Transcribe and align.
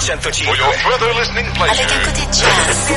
For 0.00 0.56
your 0.56 0.72
further 0.80 1.12
listening 1.12 1.44
pleasure. 1.52 1.84
Avec 1.84 1.92
un 1.92 2.00
côté 2.06 2.22
jazz. 2.32 2.88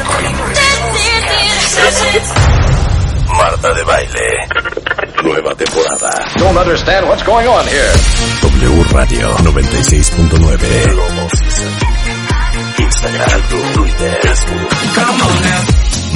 Marta 3.28 3.74
de 3.74 3.84
Baile. 3.84 4.48
Nueva 5.22 5.54
temporada. 5.54 6.10
Don't 6.38 6.58
understand 6.58 7.06
what's 7.10 7.24
going 7.24 7.46
on 7.46 7.68
here. 7.68 7.92
W 8.42 8.84
Radio 8.94 9.36
96.9. 9.36 11.28
Instagram, 12.80 13.42
Twitter, 13.74 14.20
Facebook. 14.22 14.70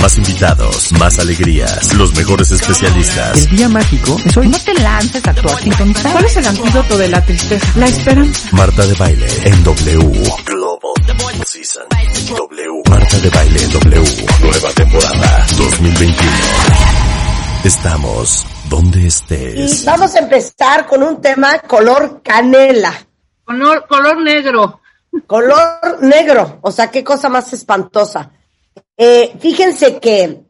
Más 0.02 0.18
invitados, 0.18 0.92
más 0.94 1.20
alegrías, 1.20 1.94
los 1.96 2.16
mejores 2.16 2.52
especialistas. 2.52 3.36
El 3.36 3.58
día 3.58 3.68
mágico 3.68 4.16
es 4.24 4.38
hoy. 4.38 4.48
No 4.48 4.58
te 4.60 4.74
lances 4.76 5.28
a 5.28 5.34
tu. 5.34 5.42
¿Cuál 6.12 6.26
es 6.26 6.38
el 6.38 6.48
antídoto 6.48 6.98
de 6.98 7.10
la 7.10 7.26
tristeza? 7.26 7.68
La 7.76 7.88
esperanza. 7.88 8.50
Marta 8.54 8.86
de 8.86 8.94
Baile 8.94 9.28
en 9.44 9.64
W. 9.66 10.23
W. 12.30 12.84
Marta 12.90 13.17
de 13.20 13.30
Baile 13.30 13.59
W. 13.67 14.04
Nueva 14.41 14.70
temporada 14.76 15.45
2021. 15.58 16.31
Estamos 17.63 18.45
donde 18.70 19.02
Y 19.02 19.08
estés. 19.08 19.86
vamos 19.86 20.13
a 20.16 20.20
empezar 20.20 20.86
con 20.86 21.03
un 21.03 21.22
tema 21.22 21.59
color 21.59 22.22
canela, 22.22 22.94
Color, 23.45 23.88
color 23.88 24.22
negro. 24.22 24.81
color 25.26 26.02
negro, 26.02 26.59
o 26.62 26.72
sea, 26.72 26.91
qué 26.91 27.03
cosa 27.03 27.30
más 27.30 27.52
espantosa. 27.53 28.30
Eh, 28.98 29.34
fíjense 29.39 30.00
que 30.00 30.41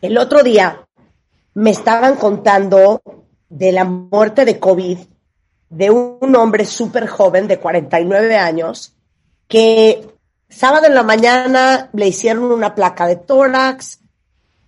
el 0.00 0.18
otro 0.18 0.42
día 0.42 0.86
me 1.54 1.70
estaban 1.70 2.16
contando 2.16 3.02
de 3.50 3.72
la 3.72 3.84
muerte 3.84 4.44
de 4.46 4.58
COVID 4.58 4.98
de 5.68 5.90
un 5.90 6.34
hombre 6.36 6.64
súper 6.64 7.06
joven 7.06 7.46
de 7.48 7.58
49 7.58 8.36
años 8.36 8.94
que 9.46 10.08
sábado 10.52 10.86
en 10.86 10.94
la 10.94 11.02
mañana 11.02 11.88
le 11.92 12.08
hicieron 12.08 12.44
una 12.44 12.74
placa 12.74 13.06
de 13.06 13.16
tórax, 13.16 14.00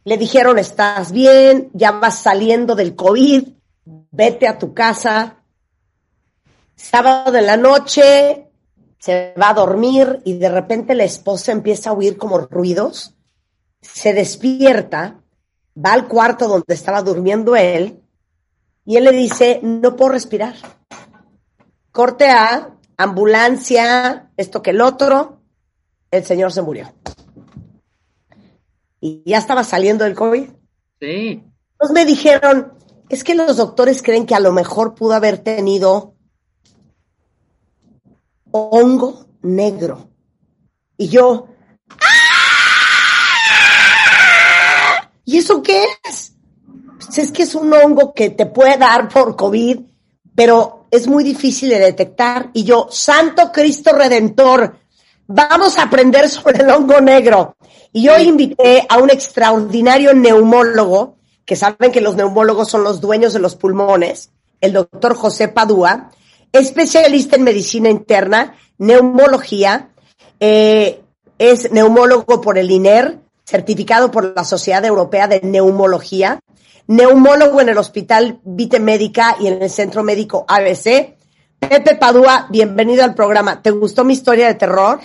le 0.04 0.16
dijeron 0.16 0.58
estás 0.58 1.12
bien, 1.12 1.70
ya 1.72 1.92
vas 1.92 2.18
saliendo 2.18 2.74
del 2.74 2.96
COVID, 2.96 3.48
vete 4.10 4.48
a 4.48 4.58
tu 4.58 4.74
casa. 4.74 5.36
Sábado 6.74 7.36
en 7.36 7.46
la 7.46 7.56
noche 7.56 8.48
se 8.98 9.34
va 9.40 9.50
a 9.50 9.54
dormir 9.54 10.20
y 10.24 10.38
de 10.38 10.48
repente 10.48 10.94
la 10.94 11.04
esposa 11.04 11.52
empieza 11.52 11.90
a 11.90 11.92
oír 11.92 12.16
como 12.16 12.38
ruidos, 12.38 13.14
se 13.80 14.14
despierta, 14.14 15.20
va 15.76 15.92
al 15.92 16.08
cuarto 16.08 16.48
donde 16.48 16.74
estaba 16.74 17.02
durmiendo 17.02 17.54
él 17.56 18.02
y 18.86 18.96
él 18.96 19.04
le 19.04 19.12
dice, 19.12 19.60
no 19.62 19.96
puedo 19.96 20.12
respirar. 20.12 20.54
Corte 21.92 22.28
A, 22.28 22.70
ambulancia, 22.96 24.30
esto 24.36 24.62
que 24.62 24.70
el 24.70 24.80
otro, 24.80 25.43
el 26.16 26.24
señor 26.24 26.52
se 26.52 26.62
murió. 26.62 26.92
Y 29.00 29.22
ya 29.26 29.38
estaba 29.38 29.64
saliendo 29.64 30.04
del 30.04 30.14
COVID. 30.14 30.48
Sí. 31.00 31.42
Entonces 31.72 31.94
me 31.94 32.04
dijeron, 32.04 32.72
es 33.08 33.24
que 33.24 33.34
los 33.34 33.56
doctores 33.56 34.02
creen 34.02 34.26
que 34.26 34.34
a 34.34 34.40
lo 34.40 34.52
mejor 34.52 34.94
pudo 34.94 35.14
haber 35.14 35.38
tenido 35.38 36.14
hongo 38.50 39.26
negro. 39.42 40.08
Y 40.96 41.08
yo, 41.08 41.48
¡ah! 42.00 42.30
¿y 45.24 45.38
eso 45.38 45.62
qué 45.62 45.84
es? 46.04 46.34
Pues 46.98 47.18
es 47.18 47.32
que 47.32 47.42
es 47.42 47.54
un 47.54 47.72
hongo 47.72 48.14
que 48.14 48.30
te 48.30 48.46
puede 48.46 48.78
dar 48.78 49.08
por 49.08 49.36
COVID, 49.36 49.80
pero 50.34 50.86
es 50.90 51.08
muy 51.08 51.24
difícil 51.24 51.68
de 51.70 51.78
detectar. 51.80 52.50
Y 52.54 52.64
yo, 52.64 52.86
Santo 52.90 53.50
Cristo 53.52 53.92
Redentor, 53.92 54.78
vamos 55.26 55.78
a 55.78 55.84
aprender 55.84 56.28
sobre 56.28 56.62
el 56.62 56.70
hongo 56.70 57.00
negro. 57.00 57.56
Y 57.92 58.04
yo 58.04 58.18
invité 58.18 58.86
a 58.88 58.98
un 58.98 59.10
extraordinario 59.10 60.14
neumólogo, 60.14 61.16
que 61.44 61.56
saben 61.56 61.92
que 61.92 62.00
los 62.00 62.16
neumólogos 62.16 62.68
son 62.68 62.84
los 62.84 63.00
dueños 63.00 63.32
de 63.32 63.38
los 63.38 63.54
pulmones, 63.56 64.30
el 64.60 64.72
doctor 64.72 65.14
José 65.14 65.48
Padua, 65.48 66.10
especialista 66.52 67.36
en 67.36 67.42
medicina 67.42 67.90
interna, 67.90 68.56
neumología, 68.78 69.90
eh, 70.40 71.02
es 71.38 71.70
neumólogo 71.72 72.40
por 72.40 72.58
el 72.58 72.70
INER, 72.70 73.18
certificado 73.44 74.10
por 74.10 74.34
la 74.34 74.44
Sociedad 74.44 74.84
Europea 74.84 75.28
de 75.28 75.40
Neumología, 75.42 76.40
neumólogo 76.86 77.60
en 77.60 77.68
el 77.68 77.78
Hospital 77.78 78.40
Vite 78.44 78.80
Médica 78.80 79.36
y 79.40 79.48
en 79.48 79.62
el 79.62 79.70
Centro 79.70 80.02
Médico 80.02 80.44
ABC. 80.48 81.13
Pepe 81.68 81.96
Padua, 81.96 82.46
bienvenido 82.50 83.04
al 83.04 83.14
programa. 83.14 83.62
¿Te 83.62 83.70
gustó 83.70 84.04
mi 84.04 84.12
historia 84.12 84.48
de 84.48 84.54
terror? 84.54 85.00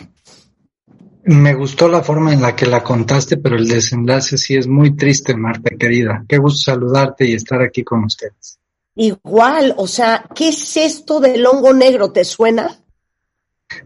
Me 1.23 1.53
gustó 1.53 1.87
la 1.87 2.01
forma 2.01 2.33
en 2.33 2.41
la 2.41 2.55
que 2.55 2.65
la 2.65 2.83
contaste, 2.83 3.37
pero 3.37 3.55
el 3.55 3.67
desenlace 3.67 4.37
sí 4.37 4.55
es 4.55 4.67
muy 4.67 4.95
triste, 4.95 5.35
Marta, 5.35 5.69
querida. 5.77 6.25
Qué 6.27 6.37
gusto 6.37 6.71
saludarte 6.71 7.27
y 7.27 7.33
estar 7.33 7.61
aquí 7.61 7.83
con 7.83 8.03
ustedes. 8.03 8.59
Igual, 8.95 9.73
o 9.77 9.87
sea, 9.87 10.25
¿qué 10.35 10.49
es 10.49 10.75
esto 10.75 11.19
del 11.19 11.45
hongo 11.45 11.73
negro? 11.73 12.11
¿Te 12.11 12.25
suena? 12.25 12.75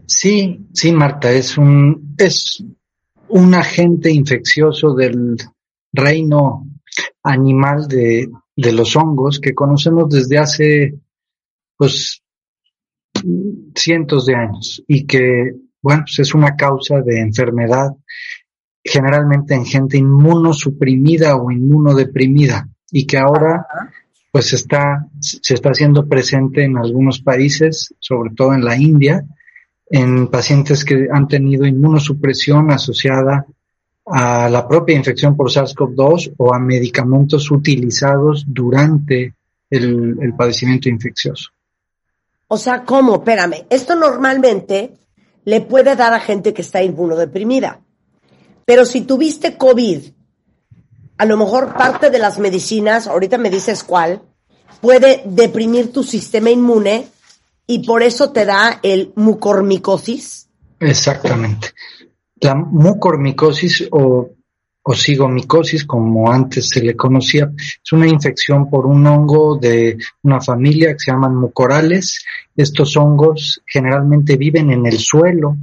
Sí, 0.05 0.67
sí, 0.73 0.91
Marta, 0.91 1.31
es 1.31 1.57
un, 1.57 2.15
es 2.17 2.63
un 3.27 3.53
agente 3.53 4.09
infeccioso 4.11 4.93
del 4.93 5.37
reino 5.91 6.65
animal 7.21 7.87
de, 7.87 8.29
de 8.55 8.71
los 8.71 8.95
hongos 8.95 9.39
que 9.39 9.53
conocemos 9.53 10.09
desde 10.09 10.37
hace, 10.37 10.95
pues, 11.77 12.22
cientos 13.75 14.25
de 14.25 14.35
años 14.35 14.83
y 14.87 15.05
que, 15.05 15.53
bueno, 15.81 16.03
pues 16.05 16.19
es 16.19 16.33
una 16.33 16.55
causa 16.55 17.01
de 17.01 17.19
enfermedad 17.19 17.91
generalmente 18.83 19.55
en 19.55 19.65
gente 19.65 19.97
inmunosuprimida 19.97 21.35
o 21.37 21.51
inmunodeprimida 21.51 22.67
y 22.91 23.05
que 23.05 23.17
ahora 23.17 23.65
pues 24.31 24.51
está, 24.53 25.07
se 25.19 25.53
está 25.53 25.69
haciendo 25.69 26.07
presente 26.07 26.63
en 26.63 26.77
algunos 26.77 27.21
países, 27.21 27.93
sobre 27.99 28.31
todo 28.35 28.53
en 28.53 28.65
la 28.65 28.75
India, 28.75 29.23
en 29.89 30.27
pacientes 30.27 30.83
que 30.83 31.07
han 31.11 31.27
tenido 31.27 31.67
inmunosupresión 31.67 32.71
asociada 32.71 33.45
a 34.05 34.49
la 34.49 34.67
propia 34.67 34.97
infección 34.97 35.37
por 35.37 35.49
SARS-CoV-2 35.49 36.33
o 36.37 36.53
a 36.53 36.59
medicamentos 36.59 37.49
utilizados 37.51 38.43
durante 38.47 39.35
el, 39.69 40.17
el 40.19 40.33
padecimiento 40.35 40.89
infeccioso. 40.89 41.52
O 42.47 42.57
sea, 42.57 42.83
¿cómo? 42.83 43.15
Espérame. 43.15 43.65
Esto 43.69 43.95
normalmente 43.95 44.93
le 45.45 45.61
puede 45.61 45.95
dar 45.95 46.13
a 46.13 46.19
gente 46.19 46.53
que 46.53 46.61
está 46.61 46.83
inmunodeprimida. 46.83 47.81
Pero 48.65 48.85
si 48.85 49.01
tuviste 49.01 49.57
COVID, 49.57 50.03
a 51.17 51.25
lo 51.25 51.37
mejor 51.37 51.73
parte 51.75 52.09
de 52.09 52.19
las 52.19 52.39
medicinas, 52.39 53.07
ahorita 53.07 53.37
me 53.37 53.49
dices 53.49 53.83
cuál, 53.83 54.21
puede 54.81 55.23
deprimir 55.25 55.91
tu 55.91 56.03
sistema 56.03 56.49
inmune 56.49 57.07
y 57.67 57.85
por 57.85 58.03
eso 58.03 58.31
te 58.31 58.45
da 58.45 58.79
el 58.83 59.13
mucormicosis. 59.15 60.49
Exactamente. 60.79 61.73
La 62.41 62.55
mucormicosis 62.55 63.87
o, 63.91 64.31
o 64.83 64.93
sigomicosis, 64.93 65.85
como 65.85 66.29
antes 66.31 66.69
se 66.69 66.81
le 66.81 66.95
conocía, 66.95 67.51
es 67.57 67.91
una 67.93 68.07
infección 68.07 68.69
por 68.69 68.85
un 68.85 69.07
hongo 69.07 69.57
de 69.57 69.97
una 70.23 70.41
familia 70.41 70.93
que 70.93 70.99
se 70.99 71.11
llaman 71.11 71.35
mucorales. 71.35 72.23
Estos 72.55 72.97
hongos 72.97 73.61
generalmente 73.65 74.35
viven 74.35 74.71
en 74.71 74.85
el 74.85 74.99
suelo 74.99 75.55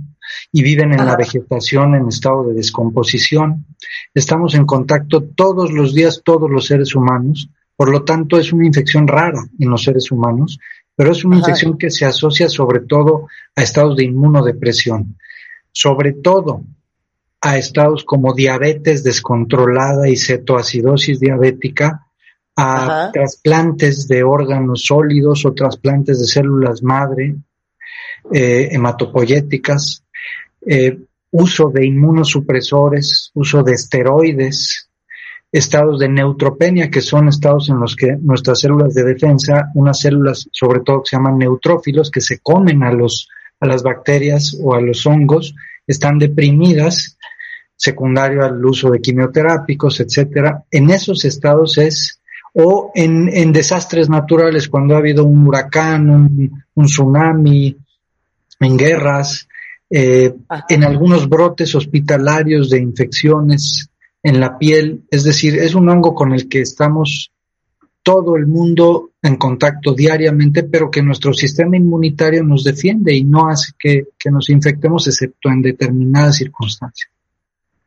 y 0.52 0.62
viven 0.62 0.92
en 0.92 1.04
la 1.04 1.16
vegetación 1.16 1.94
en 1.94 2.08
estado 2.08 2.44
de 2.44 2.54
descomposición. 2.54 3.66
Estamos 4.14 4.54
en 4.54 4.64
contacto 4.64 5.22
todos 5.22 5.70
los 5.70 5.94
días, 5.94 6.22
todos 6.24 6.50
los 6.50 6.66
seres 6.66 6.94
humanos. 6.94 7.50
Por 7.76 7.90
lo 7.90 8.04
tanto, 8.04 8.38
es 8.38 8.52
una 8.52 8.66
infección 8.66 9.06
rara 9.06 9.42
en 9.58 9.68
los 9.68 9.82
seres 9.82 10.10
humanos, 10.10 10.58
pero 10.96 11.12
es 11.12 11.24
una 11.24 11.36
Ajá. 11.36 11.50
infección 11.50 11.76
que 11.76 11.90
se 11.90 12.06
asocia 12.06 12.48
sobre 12.48 12.80
todo 12.80 13.26
a 13.54 13.62
estados 13.62 13.96
de 13.96 14.04
inmunodepresión, 14.04 15.16
sobre 15.72 16.12
todo 16.12 16.64
a 17.40 17.56
estados 17.56 18.04
como 18.04 18.34
diabetes 18.34 19.02
descontrolada 19.02 20.08
y 20.08 20.16
cetoacidosis 20.16 21.20
diabética, 21.20 22.06
a 22.56 22.76
Ajá. 22.76 23.12
trasplantes 23.12 24.06
de 24.08 24.22
órganos 24.22 24.84
sólidos 24.84 25.46
o 25.46 25.54
trasplantes 25.54 26.20
de 26.20 26.26
células 26.26 26.82
madre, 26.82 27.36
eh, 28.32 28.68
hematopoyéticas, 28.72 30.04
eh, 30.66 30.98
uso 31.30 31.70
de 31.70 31.86
inmunosupresores, 31.86 33.30
uso 33.34 33.62
de 33.62 33.72
esteroides, 33.72 34.90
estados 35.50 35.98
de 35.98 36.08
neutropenia, 36.08 36.90
que 36.90 37.00
son 37.00 37.28
estados 37.28 37.70
en 37.70 37.80
los 37.80 37.96
que 37.96 38.16
nuestras 38.20 38.60
células 38.60 38.94
de 38.94 39.04
defensa, 39.04 39.70
unas 39.74 40.00
células 40.00 40.48
sobre 40.52 40.80
todo 40.80 41.02
que 41.02 41.10
se 41.10 41.16
llaman 41.16 41.38
neutrófilos, 41.38 42.10
que 42.10 42.20
se 42.20 42.38
comen 42.40 42.82
a 42.82 42.92
los 42.92 43.28
a 43.62 43.66
las 43.66 43.82
bacterias 43.82 44.56
o 44.62 44.74
a 44.74 44.80
los 44.80 45.06
hongos, 45.06 45.54
están 45.86 46.18
deprimidas, 46.18 47.18
secundario 47.80 48.44
al 48.44 48.62
uso 48.62 48.90
de 48.90 49.00
quimioterápicos, 49.00 50.00
etcétera. 50.00 50.64
En 50.70 50.90
esos 50.90 51.24
estados 51.24 51.78
es 51.78 52.20
o 52.52 52.92
en, 52.94 53.30
en 53.32 53.52
desastres 53.52 54.10
naturales, 54.10 54.68
cuando 54.68 54.94
ha 54.94 54.98
habido 54.98 55.24
un 55.24 55.46
huracán, 55.46 56.10
un, 56.10 56.62
un 56.74 56.84
tsunami, 56.84 57.76
en 58.60 58.76
guerras, 58.76 59.48
eh, 59.88 60.34
en 60.68 60.84
algunos 60.84 61.28
brotes 61.28 61.74
hospitalarios 61.74 62.68
de 62.68 62.80
infecciones 62.80 63.88
en 64.22 64.38
la 64.38 64.58
piel, 64.58 65.04
es 65.10 65.24
decir, 65.24 65.56
es 65.56 65.74
un 65.74 65.88
hongo 65.88 66.14
con 66.14 66.34
el 66.34 66.48
que 66.48 66.60
estamos 66.60 67.32
todo 68.02 68.36
el 68.36 68.46
mundo 68.46 69.12
en 69.22 69.36
contacto 69.36 69.94
diariamente, 69.94 70.64
pero 70.64 70.90
que 70.90 71.02
nuestro 71.02 71.32
sistema 71.32 71.76
inmunitario 71.76 72.42
nos 72.42 72.64
defiende 72.64 73.14
y 73.14 73.24
no 73.24 73.48
hace 73.48 73.72
que, 73.78 74.04
nos 74.30 74.50
infectemos 74.50 75.06
excepto 75.06 75.48
en 75.48 75.62
determinadas 75.62 76.36
circunstancias. 76.36 77.10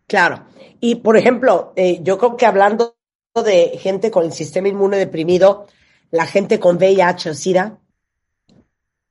Claro. 0.07 0.45
Y, 0.79 0.95
por 0.95 1.17
ejemplo, 1.17 1.73
eh, 1.75 1.99
yo 2.03 2.17
creo 2.17 2.35
que 2.37 2.45
hablando 2.45 2.95
de 3.45 3.77
gente 3.79 4.11
con 4.11 4.25
el 4.25 4.31
sistema 4.31 4.67
inmune 4.67 4.97
deprimido, 4.97 5.67
la 6.11 6.25
gente 6.25 6.59
con 6.59 6.77
VIH 6.77 7.29
o 7.29 7.33
SIDA, 7.33 7.79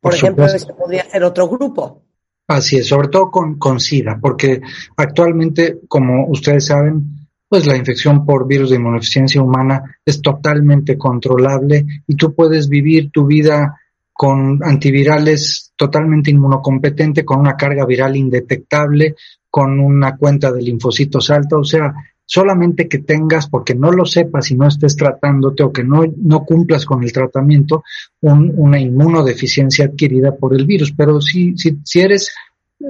por, 0.01 0.15
ejemplo, 0.15 0.47
ese 0.47 0.73
podría 0.73 1.09
ser 1.09 1.25
otro 1.25 1.49
grupo. 1.49 2.03
Así 2.49 2.77
es, 2.77 2.89
sobre 2.89 3.09
todo 3.09 3.31
con, 3.31 3.59
con 3.59 3.81
SIDA, 3.81 4.19
porque 4.21 4.61
actualmente, 4.97 5.81
como 5.89 6.27
ustedes 6.29 6.67
saben, 6.67 7.29
pues 7.49 7.67
la 7.67 7.77
infección 7.77 8.25
por 8.25 8.47
virus 8.47 8.71
de 8.71 8.77
inmunodeficiencia 8.77 9.43
humana 9.43 9.99
es 10.05 10.23
totalmente 10.23 10.97
controlable 10.97 11.85
y 12.07 12.17
tú 12.17 12.35
puedes 12.35 12.69
vivir 12.69 13.11
tu 13.11 13.27
vida 13.27 13.79
con 14.13 14.61
antivirales 14.63 15.73
totalmente 15.77 16.31
inmunocompetente, 16.31 17.25
con 17.25 17.41
una 17.41 17.57
carga 17.57 17.87
viral 17.87 18.17
indetectable, 18.17 19.17
con 19.51 19.81
una 19.81 20.17
cuenta 20.17 20.53
de 20.53 20.63
linfocitos 20.63 21.31
alta, 21.31 21.57
o 21.57 21.65
sea, 21.65 21.93
solamente 22.25 22.89
que 22.89 22.99
tengas, 22.99 23.49
porque 23.49 23.75
no 23.75 23.91
lo 23.91 24.05
sepas 24.05 24.51
y 24.51 24.57
no 24.57 24.67
estés 24.67 24.97
tratándote 24.97 25.63
o 25.63 25.73
que 25.73 25.85
no, 25.85 26.05
no 26.17 26.45
cumplas 26.45 26.87
con 26.87 27.03
el 27.03 27.13
tratamiento, 27.13 27.85
una 28.21 28.81
inmunodeficiencia 28.81 29.87
adquirida 29.87 30.35
por 30.35 30.55
el 30.55 30.65
virus. 30.65 30.93
Pero 30.97 31.21
si, 31.21 31.57
si, 31.57 31.79
si 31.85 32.01
eres 32.01 32.33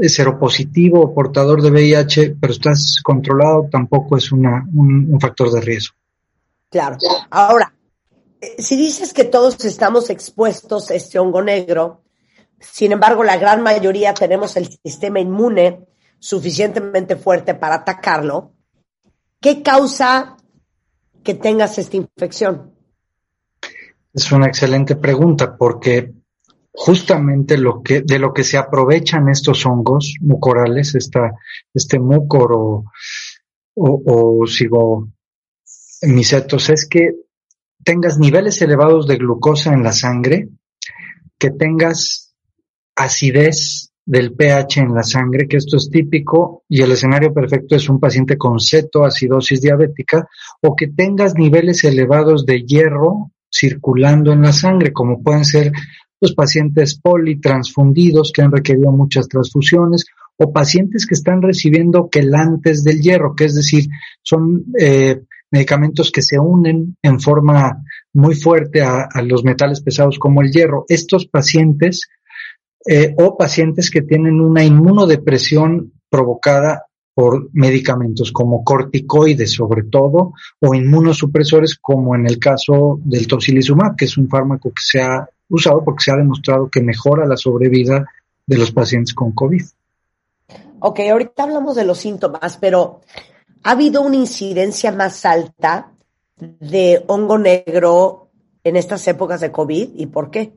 seropositivo 0.00 1.00
o 1.00 1.14
portador 1.14 1.62
de 1.62 1.70
VIH, 1.70 2.36
pero 2.40 2.52
estás 2.52 3.00
controlado, 3.02 3.68
tampoco 3.70 4.16
es 4.16 4.32
una, 4.32 4.66
un, 4.75 5.18
factor 5.20 5.50
de 5.50 5.60
riesgo. 5.60 5.94
Claro. 6.70 6.96
Ahora, 7.30 7.72
si 8.58 8.76
dices 8.76 9.12
que 9.12 9.24
todos 9.24 9.64
estamos 9.64 10.10
expuestos 10.10 10.90
a 10.90 10.94
este 10.94 11.18
hongo 11.18 11.42
negro, 11.42 12.02
sin 12.58 12.92
embargo, 12.92 13.24
la 13.24 13.36
gran 13.36 13.62
mayoría 13.62 14.14
tenemos 14.14 14.56
el 14.56 14.68
sistema 14.68 15.20
inmune 15.20 15.86
suficientemente 16.18 17.16
fuerte 17.16 17.54
para 17.54 17.76
atacarlo, 17.76 18.52
¿qué 19.40 19.62
causa 19.62 20.36
que 21.22 21.34
tengas 21.34 21.78
esta 21.78 21.96
infección? 21.96 22.72
Es 24.14 24.30
una 24.30 24.46
excelente 24.46 24.96
pregunta 24.96 25.56
porque 25.56 26.12
justamente 26.72 27.58
lo 27.58 27.82
que, 27.82 28.02
de 28.02 28.18
lo 28.18 28.32
que 28.32 28.44
se 28.44 28.56
aprovechan 28.56 29.28
estos 29.28 29.66
hongos 29.66 30.14
mucorales, 30.20 30.94
esta, 30.94 31.32
este 31.74 31.98
mucor 31.98 32.52
o, 32.52 32.84
o, 33.74 34.46
sigo 34.46 35.08
misetos, 36.02 36.70
es 36.70 36.86
que 36.88 37.14
tengas 37.84 38.19
niveles 38.19 38.61
elevados 38.62 39.06
de 39.06 39.17
glucosa 39.17 39.73
en 39.73 39.82
la 39.82 39.93
sangre, 39.93 40.49
que 41.38 41.50
tengas 41.50 42.34
acidez 42.96 43.93
del 44.05 44.34
pH 44.34 44.81
en 44.81 44.94
la 44.94 45.02
sangre, 45.02 45.46
que 45.46 45.56
esto 45.56 45.76
es 45.76 45.88
típico, 45.90 46.64
y 46.69 46.82
el 46.82 46.93
escenario 46.93 47.32
perfecto 47.32 47.76
es 47.76 47.88
un 47.88 48.00
paciente 48.00 48.37
con 48.37 48.58
cetoacidosis 48.58 49.61
diabética, 49.61 50.29
o 50.61 50.75
que 50.75 50.88
tengas 50.88 51.34
niveles 51.34 51.84
elevados 51.84 52.44
de 52.44 52.62
hierro 52.62 53.32
circulando 53.50 54.32
en 54.32 54.43
la 54.43 54.52
sangre, 54.52 54.93
como 54.93 55.23
pueden 55.23 55.44
ser 55.44 55.73
los 56.20 56.35
pacientes 56.35 56.99
politransfundidos 57.00 58.32
que 58.32 58.43
han 58.43 58.52
requerido 58.52 58.90
muchas 58.93 59.28
transfusiones 59.28 60.05
o 60.37 60.52
pacientes 60.52 61.06
que 61.06 61.14
están 61.14 61.43
recibiendo 61.43 62.08
quelantes 62.08 62.85
del 62.85 63.00
hierro, 63.00 63.35
que 63.35 63.44
es 63.44 63.55
decir, 63.55 63.88
son 64.23 64.64
eh, 64.78 65.23
medicamentos 65.52 66.10
que 66.10 66.22
se 66.22 66.38
unen 66.38 66.96
en 67.02 67.20
forma 67.20 67.84
muy 68.12 68.34
fuerte 68.34 68.82
a, 68.82 69.08
los 69.22 69.44
metales 69.44 69.82
pesados 69.82 70.19
como 70.19 70.43
el 70.43 70.50
hierro. 70.50 70.84
Estos 70.88 71.26
pacientes 71.26 72.08
eh, 72.87 73.14
o 73.19 73.37
pacientes 73.37 73.90
que 73.90 74.02
tienen 74.02 74.40
una 74.40 74.64
inmunodepresión 74.64 75.93
provocada 76.08 76.87
por 77.14 77.50
medicamentos 77.52 78.32
como 78.32 78.64
corticoides 78.64 79.52
sobre 79.52 79.82
todo 79.84 80.32
o 80.60 80.75
inmunosupresores 80.75 81.76
como 81.78 82.16
en 82.16 82.26
el 82.26 82.38
caso 82.38 82.99
del 83.04 83.26
tocilizumab, 83.26 83.96
que 83.96 84.06
es 84.06 84.16
un 84.16 84.28
fármaco 84.28 84.70
que 84.70 84.82
se 84.82 85.02
ha 85.02 85.28
usado 85.50 85.84
porque 85.84 86.04
se 86.04 86.12
ha 86.12 86.16
demostrado 86.16 86.70
que 86.70 86.81
mejora 86.81 87.26
la 87.26 87.37
sobrevida 87.37 88.06
de 88.46 88.58
los 88.58 88.72
pacientes 88.72 89.14
con 89.14 89.32
COVID. 89.32 89.62
Ok, 90.81 91.00
ahorita 91.00 91.44
hablamos 91.44 91.76
de 91.76 91.84
los 91.84 91.99
síntomas, 91.99 92.56
pero 92.56 93.02
¿ha 93.62 93.70
habido 93.70 94.03
una 94.03 94.17
incidencia 94.17 94.93
más 94.93 95.25
alta 95.25 95.93
de 96.37 97.05
hongo 97.06 97.38
negro 97.38 98.31
en 98.64 98.76
estas 98.76 99.06
épocas 99.09 99.41
de 99.41 99.53
COVID 99.53 99.91
y 99.94 100.06
por 100.06 100.31
qué? 100.31 100.53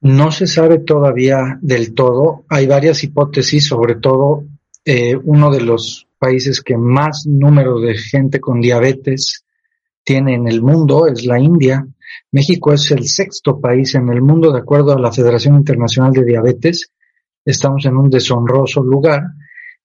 No 0.00 0.32
se 0.32 0.46
sabe 0.46 0.78
todavía 0.78 1.58
del 1.60 1.94
todo. 1.94 2.44
Hay 2.48 2.66
varias 2.66 3.04
hipótesis, 3.04 3.66
sobre 3.66 3.96
todo 3.96 4.44
eh, 4.84 5.14
uno 5.16 5.50
de 5.50 5.60
los 5.60 6.08
países 6.18 6.62
que 6.62 6.76
más 6.76 7.26
número 7.26 7.80
de 7.80 7.96
gente 7.96 8.40
con 8.40 8.60
diabetes 8.60 9.44
tiene 10.02 10.34
en 10.34 10.48
el 10.48 10.62
mundo 10.62 11.06
es 11.06 11.26
la 11.26 11.38
India. 11.38 11.86
México 12.32 12.72
es 12.72 12.90
el 12.90 13.06
sexto 13.06 13.60
país 13.60 13.94
en 13.94 14.08
el 14.08 14.22
mundo, 14.22 14.52
de 14.52 14.60
acuerdo 14.60 14.92
a 14.92 14.98
la 14.98 15.12
Federación 15.12 15.56
Internacional 15.56 16.12
de 16.12 16.24
Diabetes. 16.24 16.90
Estamos 17.44 17.84
en 17.84 17.96
un 17.96 18.08
deshonroso 18.08 18.82
lugar 18.82 19.22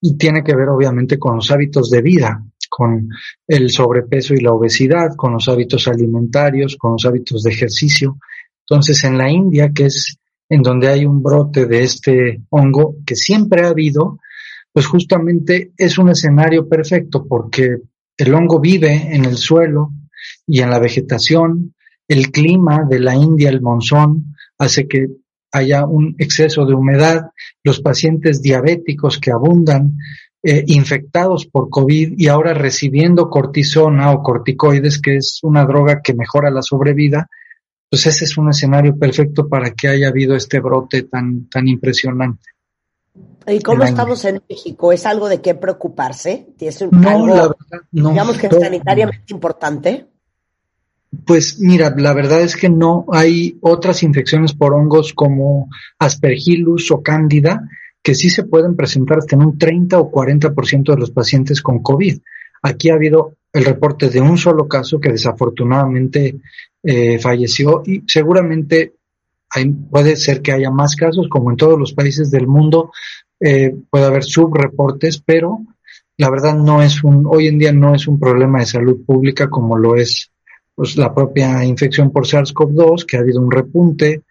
y 0.06 0.16
tiene 0.16 0.44
que 0.44 0.54
ver 0.54 0.68
obviamente 0.68 1.18
con 1.18 1.34
los 1.34 1.50
hábitos 1.50 1.90
de 1.90 2.00
vida, 2.00 2.40
con 2.70 3.08
el 3.48 3.70
sobrepeso 3.70 4.34
y 4.34 4.40
la 4.40 4.52
obesidad, 4.52 5.16
con 5.16 5.32
los 5.32 5.48
hábitos 5.48 5.88
alimentarios, 5.88 6.76
con 6.76 6.92
los 6.92 7.04
hábitos 7.06 7.42
de 7.42 7.50
ejercicio. 7.50 8.16
Entonces, 8.60 9.02
en 9.02 9.18
la 9.18 9.28
India, 9.28 9.72
que 9.74 9.86
es 9.86 10.16
en 10.48 10.62
donde 10.62 10.86
hay 10.86 11.04
un 11.04 11.24
brote 11.24 11.66
de 11.66 11.82
este 11.82 12.40
hongo, 12.50 12.94
que 13.04 13.16
siempre 13.16 13.64
ha 13.64 13.70
habido, 13.70 14.20
pues 14.72 14.86
justamente 14.86 15.72
es 15.76 15.98
un 15.98 16.10
escenario 16.10 16.68
perfecto 16.68 17.26
porque 17.28 17.78
el 18.16 18.32
hongo 18.32 18.60
vive 18.60 19.12
en 19.12 19.24
el 19.24 19.36
suelo 19.36 19.90
y 20.46 20.60
en 20.60 20.70
la 20.70 20.78
vegetación, 20.78 21.74
el 22.06 22.30
clima 22.30 22.84
de 22.88 23.00
la 23.00 23.16
India, 23.16 23.48
el 23.48 23.60
monzón, 23.60 24.36
hace 24.56 24.86
que 24.86 25.08
haya 25.56 25.84
un 25.84 26.14
exceso 26.18 26.64
de 26.66 26.74
humedad, 26.74 27.30
los 27.64 27.80
pacientes 27.80 28.42
diabéticos 28.42 29.18
que 29.18 29.30
abundan, 29.30 29.96
eh, 30.42 30.62
infectados 30.68 31.46
por 31.46 31.70
COVID 31.70 32.14
y 32.16 32.28
ahora 32.28 32.54
recibiendo 32.54 33.28
cortisona 33.28 34.12
o 34.12 34.22
corticoides, 34.22 35.00
que 35.00 35.16
es 35.16 35.40
una 35.42 35.64
droga 35.64 36.02
que 36.02 36.14
mejora 36.14 36.50
la 36.50 36.62
sobrevida, 36.62 37.28
pues 37.90 38.06
ese 38.06 38.24
es 38.24 38.36
un 38.38 38.50
escenario 38.50 38.96
perfecto 38.96 39.48
para 39.48 39.70
que 39.72 39.88
haya 39.88 40.08
habido 40.08 40.36
este 40.36 40.60
brote 40.60 41.02
tan, 41.02 41.48
tan 41.48 41.66
impresionante. 41.66 42.50
¿Y 43.48 43.60
cómo 43.60 43.84
estamos 43.84 44.24
en 44.24 44.42
México? 44.48 44.92
¿Es 44.92 45.06
algo 45.06 45.28
de 45.28 45.40
qué 45.40 45.54
preocuparse? 45.54 46.48
¿Es 46.58 46.82
no, 46.90 47.26
la 47.26 47.34
verdad, 47.34 47.86
no, 47.92 48.10
digamos 48.10 48.38
que 48.38 48.48
es 48.48 48.58
sanitariamente 48.58 49.32
importante? 49.32 50.06
Pues 51.24 51.58
mira, 51.60 51.94
la 51.96 52.12
verdad 52.12 52.42
es 52.42 52.56
que 52.56 52.68
no 52.68 53.06
hay 53.12 53.58
otras 53.60 54.02
infecciones 54.02 54.54
por 54.54 54.74
hongos 54.74 55.12
como 55.14 55.68
aspergillus 55.98 56.90
o 56.90 57.02
cándida 57.02 57.68
que 58.02 58.14
sí 58.14 58.30
se 58.30 58.44
pueden 58.44 58.76
presentar 58.76 59.18
hasta 59.18 59.34
en 59.34 59.42
un 59.42 59.58
30 59.58 59.98
o 59.98 60.10
40% 60.10 60.94
de 60.94 60.96
los 60.96 61.10
pacientes 61.10 61.60
con 61.60 61.82
COVID. 61.82 62.18
Aquí 62.62 62.90
ha 62.90 62.94
habido 62.94 63.34
el 63.52 63.64
reporte 63.64 64.10
de 64.10 64.20
un 64.20 64.38
solo 64.38 64.68
caso 64.68 65.00
que 65.00 65.10
desafortunadamente 65.10 66.36
eh, 66.82 67.18
falleció 67.18 67.82
y 67.84 68.02
seguramente 68.06 68.94
hay, 69.50 69.70
puede 69.70 70.16
ser 70.16 70.42
que 70.42 70.52
haya 70.52 70.70
más 70.70 70.94
casos, 70.94 71.26
como 71.28 71.50
en 71.50 71.56
todos 71.56 71.78
los 71.78 71.94
países 71.94 72.30
del 72.30 72.46
mundo, 72.46 72.92
eh, 73.40 73.74
puede 73.90 74.04
haber 74.04 74.24
subreportes, 74.24 75.20
pero 75.24 75.60
la 76.16 76.30
verdad 76.30 76.54
no 76.54 76.82
es 76.82 77.02
un, 77.02 77.26
hoy 77.26 77.48
en 77.48 77.58
día 77.58 77.72
no 77.72 77.94
es 77.94 78.06
un 78.06 78.18
problema 78.18 78.60
de 78.60 78.66
salud 78.66 79.04
pública 79.04 79.48
como 79.48 79.76
lo 79.76 79.96
es 79.96 80.30
pues 80.76 80.96
la 80.96 81.12
propia 81.12 81.64
infección 81.64 82.12
por 82.12 82.26
SARS-CoV-2, 82.26 83.06
que 83.06 83.16
ha 83.16 83.20
habido 83.20 83.40
un 83.40 83.50
repunte 83.50 84.24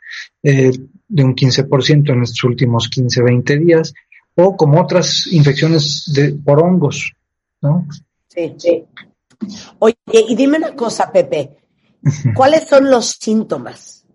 eh, 0.43 0.71
de 1.07 1.23
un 1.23 1.35
15% 1.35 2.13
en 2.13 2.21
estos 2.21 2.43
últimos 2.43 2.87
15, 2.87 3.23
20 3.23 3.57
días, 3.57 3.93
o 4.35 4.55
como 4.55 4.79
otras 4.79 5.27
infecciones 5.31 6.11
de, 6.13 6.33
por 6.33 6.61
hongos, 6.61 7.13
¿no? 7.61 7.87
Sí, 8.27 8.53
sí. 8.57 8.83
Oye, 9.79 9.95
y 10.07 10.35
dime 10.35 10.57
una 10.57 10.75
cosa, 10.75 11.11
Pepe, 11.11 11.57
¿cuáles 12.35 12.67
son 12.67 12.91
los 12.91 13.17
síntomas? 13.19 14.05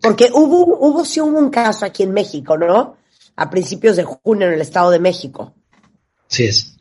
Porque 0.00 0.30
hubo, 0.32 0.78
hubo 0.78 1.04
sí 1.04 1.20
hubo 1.20 1.38
un 1.38 1.50
caso 1.50 1.84
aquí 1.84 2.04
en 2.04 2.12
México, 2.12 2.56
¿no? 2.56 2.96
A 3.34 3.50
principios 3.50 3.96
de 3.96 4.04
junio 4.04 4.46
en 4.46 4.54
el 4.54 4.60
Estado 4.60 4.92
de 4.92 5.00
México. 5.00 5.54
Sí 6.28 6.44
es. 6.44 6.73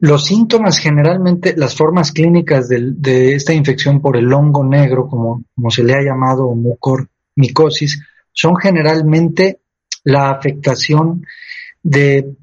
Los 0.00 0.24
síntomas 0.26 0.78
generalmente, 0.78 1.54
las 1.56 1.74
formas 1.74 2.12
clínicas 2.12 2.68
de, 2.68 3.34
esta 3.34 3.52
infección 3.52 4.00
por 4.00 4.16
el 4.16 4.32
hongo 4.32 4.64
negro, 4.64 5.08
como, 5.08 5.44
como 5.54 5.70
se 5.70 5.82
le 5.82 5.94
ha 5.94 6.02
llamado, 6.02 6.46
o 6.46 6.54
mucormicosis, 6.54 8.02
son 8.32 8.56
generalmente 8.56 9.60
la 10.04 10.30
afectación 10.30 11.24
de 11.82 12.36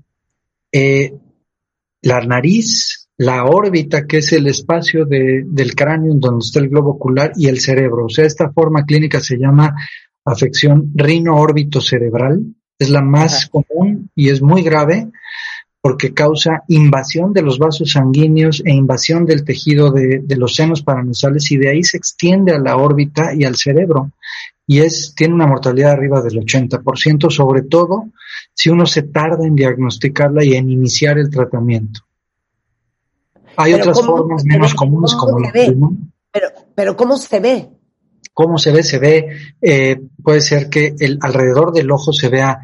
eh, 0.71 1.13
la 2.01 2.21
nariz, 2.21 3.09
la 3.17 3.45
órbita, 3.45 4.05
que 4.07 4.17
es 4.17 4.33
el 4.33 4.47
espacio 4.47 5.05
de, 5.05 5.43
del 5.45 5.75
cráneo 5.75 6.11
en 6.11 6.19
donde 6.19 6.43
está 6.43 6.59
el 6.59 6.69
globo 6.69 6.91
ocular, 6.91 7.31
y 7.35 7.47
el 7.47 7.59
cerebro. 7.59 8.05
O 8.05 8.09
sea, 8.09 8.25
esta 8.25 8.51
forma 8.51 8.85
clínica 8.85 9.19
se 9.19 9.37
llama 9.37 9.75
afección 10.25 10.91
rino-órbito 10.95 11.81
cerebral. 11.81 12.41
Es 12.79 12.89
la 12.89 13.01
más 13.01 13.47
común 13.47 14.09
y 14.15 14.29
es 14.29 14.41
muy 14.41 14.63
grave 14.63 15.09
porque 15.83 16.13
causa 16.13 16.63
invasión 16.69 17.33
de 17.33 17.41
los 17.41 17.59
vasos 17.59 17.91
sanguíneos 17.91 18.61
e 18.63 18.71
invasión 18.71 19.25
del 19.25 19.43
tejido 19.43 19.91
de, 19.91 20.21
de, 20.23 20.37
los 20.37 20.55
senos 20.55 20.81
paranasales 20.81 21.51
y 21.51 21.57
de 21.57 21.71
ahí 21.71 21.83
se 21.83 21.97
extiende 21.97 22.53
a 22.53 22.57
la 22.57 22.77
órbita 22.77 23.33
y 23.35 23.43
al 23.43 23.57
cerebro. 23.57 24.13
Y 24.65 24.79
es, 24.79 25.13
tiene 25.13 25.33
una 25.33 25.45
mortalidad 25.45 25.91
arriba 25.91 26.21
del 26.21 26.39
80%, 26.39 27.29
sobre 27.29 27.63
todo 27.63 28.05
si 28.53 28.69
uno 28.69 28.85
se 28.85 29.03
tarda 29.03 29.45
en 29.45 29.55
diagnosticarla 29.55 30.45
y 30.45 30.53
en 30.53 30.69
iniciar 30.69 31.17
el 31.17 31.29
tratamiento. 31.29 31.99
Hay 33.57 33.73
otras 33.73 33.99
¿cómo 33.99 34.17
formas 34.19 34.45
menos 34.45 34.71
ve? 34.71 34.77
comunes 34.77 35.15
¿Cómo 35.15 35.33
como 35.33 35.39
la. 35.41 35.51
Pero, 35.51 36.47
pero 36.73 36.95
¿cómo 36.95 37.17
se 37.17 37.41
ve? 37.41 37.69
¿Cómo 38.33 38.57
se 38.57 38.71
ve? 38.71 38.83
Se 38.83 38.99
ve, 38.99 39.37
eh, 39.61 39.99
puede 40.23 40.39
ser 40.39 40.69
que 40.69 40.95
el, 40.97 41.19
alrededor 41.21 41.73
del 41.73 41.91
ojo 41.91 42.13
se 42.13 42.29
vea 42.29 42.61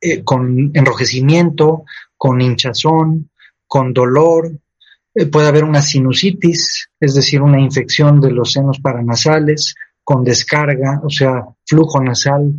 eh, 0.00 0.24
con 0.24 0.72
enrojecimiento, 0.74 1.84
con 2.22 2.40
hinchazón, 2.40 3.30
con 3.66 3.92
dolor, 3.92 4.48
eh, 5.12 5.26
puede 5.26 5.48
haber 5.48 5.64
una 5.64 5.82
sinusitis, 5.82 6.88
es 7.00 7.14
decir, 7.16 7.42
una 7.42 7.60
infección 7.60 8.20
de 8.20 8.30
los 8.30 8.52
senos 8.52 8.78
paranasales, 8.78 9.74
con 10.04 10.22
descarga, 10.22 11.00
o 11.02 11.10
sea, 11.10 11.44
flujo 11.66 12.00
nasal 12.00 12.54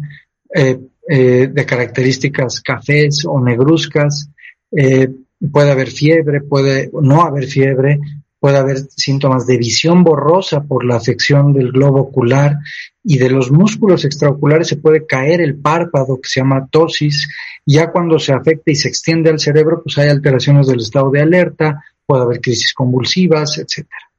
eh, 0.53 0.77
eh, 1.07 1.47
de 1.47 1.65
características 1.65 2.59
cafés 2.59 3.23
o 3.25 3.39
negruzcas, 3.39 4.29
puede 4.69 5.71
haber 5.71 5.91
fiebre, 5.91 6.41
puede 6.41 6.91
no 7.01 7.21
haber 7.21 7.45
fiebre, 7.45 8.01
puede 8.43 8.57
haber 8.57 8.79
síntomas 8.79 9.47
de 9.47 9.55
visión 9.55 10.03
borrosa 10.03 10.63
por 10.63 10.83
la 10.83 10.97
afección 10.97 11.53
del 11.53 11.71
globo 11.71 12.01
ocular 12.01 12.57
y 13.01 13.17
de 13.17 13.29
los 13.29 13.49
músculos 13.49 14.03
extraoculares 14.03 14.67
se 14.67 14.75
puede 14.75 15.05
caer 15.05 15.39
el 15.39 15.55
párpado 15.55 16.19
que 16.21 16.27
se 16.27 16.41
llama 16.41 16.67
tosis. 16.69 17.29
Ya 17.65 17.89
cuando 17.89 18.19
se 18.19 18.33
afecta 18.33 18.69
y 18.69 18.75
se 18.75 18.89
extiende 18.89 19.29
al 19.29 19.39
cerebro, 19.39 19.81
pues 19.81 19.97
hay 19.97 20.09
alteraciones 20.09 20.67
del 20.67 20.81
estado 20.81 21.09
de 21.09 21.21
alerta, 21.21 21.85
puede 22.05 22.23
haber 22.23 22.41
crisis 22.41 22.73
convulsivas, 22.73 23.59
etcétera. 23.59 24.11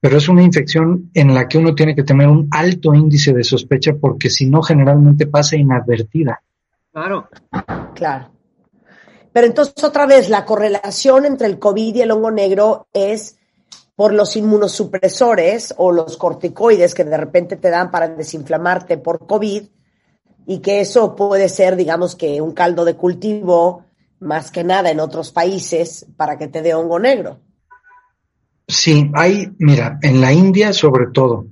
Pero 0.00 0.16
es 0.16 0.26
una 0.30 0.42
infección 0.42 1.10
en 1.12 1.34
la 1.34 1.46
que 1.46 1.58
uno 1.58 1.74
tiene 1.74 1.94
que 1.94 2.04
tener 2.04 2.28
un 2.28 2.48
alto 2.50 2.94
índice 2.94 3.34
de 3.34 3.44
sospecha 3.44 3.92
porque 3.92 4.30
si 4.30 4.48
no 4.48 4.62
generalmente 4.62 5.26
pasa 5.26 5.54
inadvertida. 5.56 6.40
Claro. 6.90 7.28
Claro. 7.94 8.30
Pero 9.32 9.46
entonces 9.46 9.82
otra 9.82 10.06
vez 10.06 10.28
la 10.28 10.44
correlación 10.44 11.24
entre 11.24 11.46
el 11.46 11.58
COVID 11.58 11.94
y 11.94 12.02
el 12.02 12.10
hongo 12.10 12.30
negro 12.30 12.88
es 12.92 13.36
por 13.96 14.12
los 14.12 14.36
inmunosupresores 14.36 15.74
o 15.76 15.92
los 15.92 16.16
corticoides 16.16 16.94
que 16.94 17.04
de 17.04 17.16
repente 17.16 17.56
te 17.56 17.70
dan 17.70 17.90
para 17.90 18.08
desinflamarte 18.08 18.98
por 18.98 19.26
COVID 19.26 19.64
y 20.46 20.58
que 20.58 20.80
eso 20.80 21.14
puede 21.14 21.48
ser, 21.48 21.76
digamos 21.76 22.16
que 22.16 22.40
un 22.40 22.52
caldo 22.52 22.84
de 22.84 22.94
cultivo 22.94 23.84
más 24.20 24.50
que 24.50 24.64
nada 24.64 24.90
en 24.90 25.00
otros 25.00 25.32
países 25.32 26.06
para 26.16 26.38
que 26.38 26.48
te 26.48 26.62
dé 26.62 26.74
hongo 26.74 26.98
negro. 26.98 27.40
Sí, 28.66 29.10
hay, 29.14 29.52
mira, 29.58 29.98
en 30.02 30.20
la 30.20 30.32
India 30.32 30.72
sobre 30.72 31.08
todo, 31.12 31.46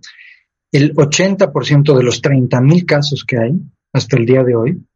el 0.73 0.95
80% 0.95 1.97
de 1.97 2.03
los 2.03 2.23
30.000 2.23 2.87
casos 2.87 3.25
que 3.25 3.39
hay 3.39 3.53
hasta 3.93 4.17
el 4.17 4.27
día 4.27 4.45
de 4.45 4.55
hoy 4.55 4.87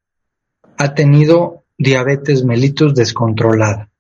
ha 0.78 0.94
tenido 0.94 1.63
diabetes 1.78 2.44
mellitus 2.44 2.94
descontrolada 2.94 3.90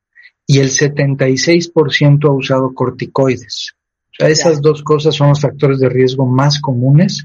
y 0.46 0.58
el 0.58 0.68
76% 0.70 2.28
ha 2.28 2.32
usado 2.32 2.74
corticoides. 2.74 3.74
O 3.74 4.16
sea, 4.18 4.28
esas 4.28 4.60
dos 4.60 4.82
cosas 4.82 5.14
son 5.14 5.30
los 5.30 5.40
factores 5.40 5.80
de 5.80 5.88
riesgo 5.88 6.26
más 6.26 6.60
comunes. 6.60 7.24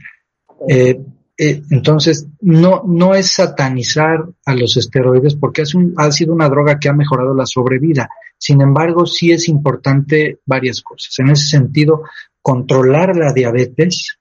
Eh, 0.68 1.00
eh, 1.38 1.62
entonces, 1.70 2.28
no, 2.42 2.84
no 2.86 3.16
es 3.16 3.34
satanizar 3.34 4.26
a 4.46 4.56
los 4.56 4.76
esteroides 4.76 5.36
porque 5.36 5.62
es 5.62 5.76
un, 5.76 5.94
ha 5.98 6.12
sido 6.12 6.34
una 6.34 6.50
droga 6.50 6.80
que 6.80 6.90
ha 6.90 6.94
mejorado 6.94 7.34
la 7.34 7.46
sobrevida. 7.46 8.10
Sin 8.38 8.62
embargo, 8.62 9.06
sí 9.06 9.32
es 9.32 9.48
importante 9.50 10.40
varias 10.46 10.82
cosas. 10.82 11.18
En 11.20 11.30
ese 11.30 11.46
sentido, 11.46 12.04
controlar 12.42 13.16
la 13.16 13.34
diabetes 13.34 14.18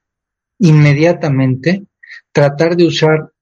inmediatamente, 0.58 1.86
tratar 2.32 2.76
de 2.76 2.86
usar 2.86 3.32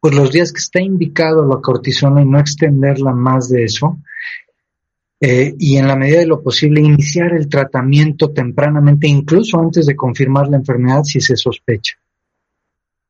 pues 0.00 0.14
los 0.14 0.32
días 0.32 0.52
que 0.52 0.58
está 0.58 0.80
indicado 0.80 1.46
la 1.46 1.60
cortisona 1.60 2.22
y 2.22 2.24
no 2.24 2.38
extenderla 2.40 3.12
más 3.12 3.50
de 3.50 3.64
eso, 3.64 3.98
eh, 5.20 5.54
y 5.58 5.76
en 5.76 5.86
la 5.86 5.96
medida 5.96 6.20
de 6.20 6.26
lo 6.26 6.42
posible 6.42 6.80
iniciar 6.80 7.34
el 7.34 7.48
tratamiento 7.48 8.30
tempranamente, 8.30 9.06
incluso 9.06 9.60
antes 9.60 9.84
de 9.84 9.94
confirmar 9.94 10.48
la 10.48 10.56
enfermedad 10.56 11.02
si 11.04 11.20
se 11.20 11.36
sospecha. 11.36 11.96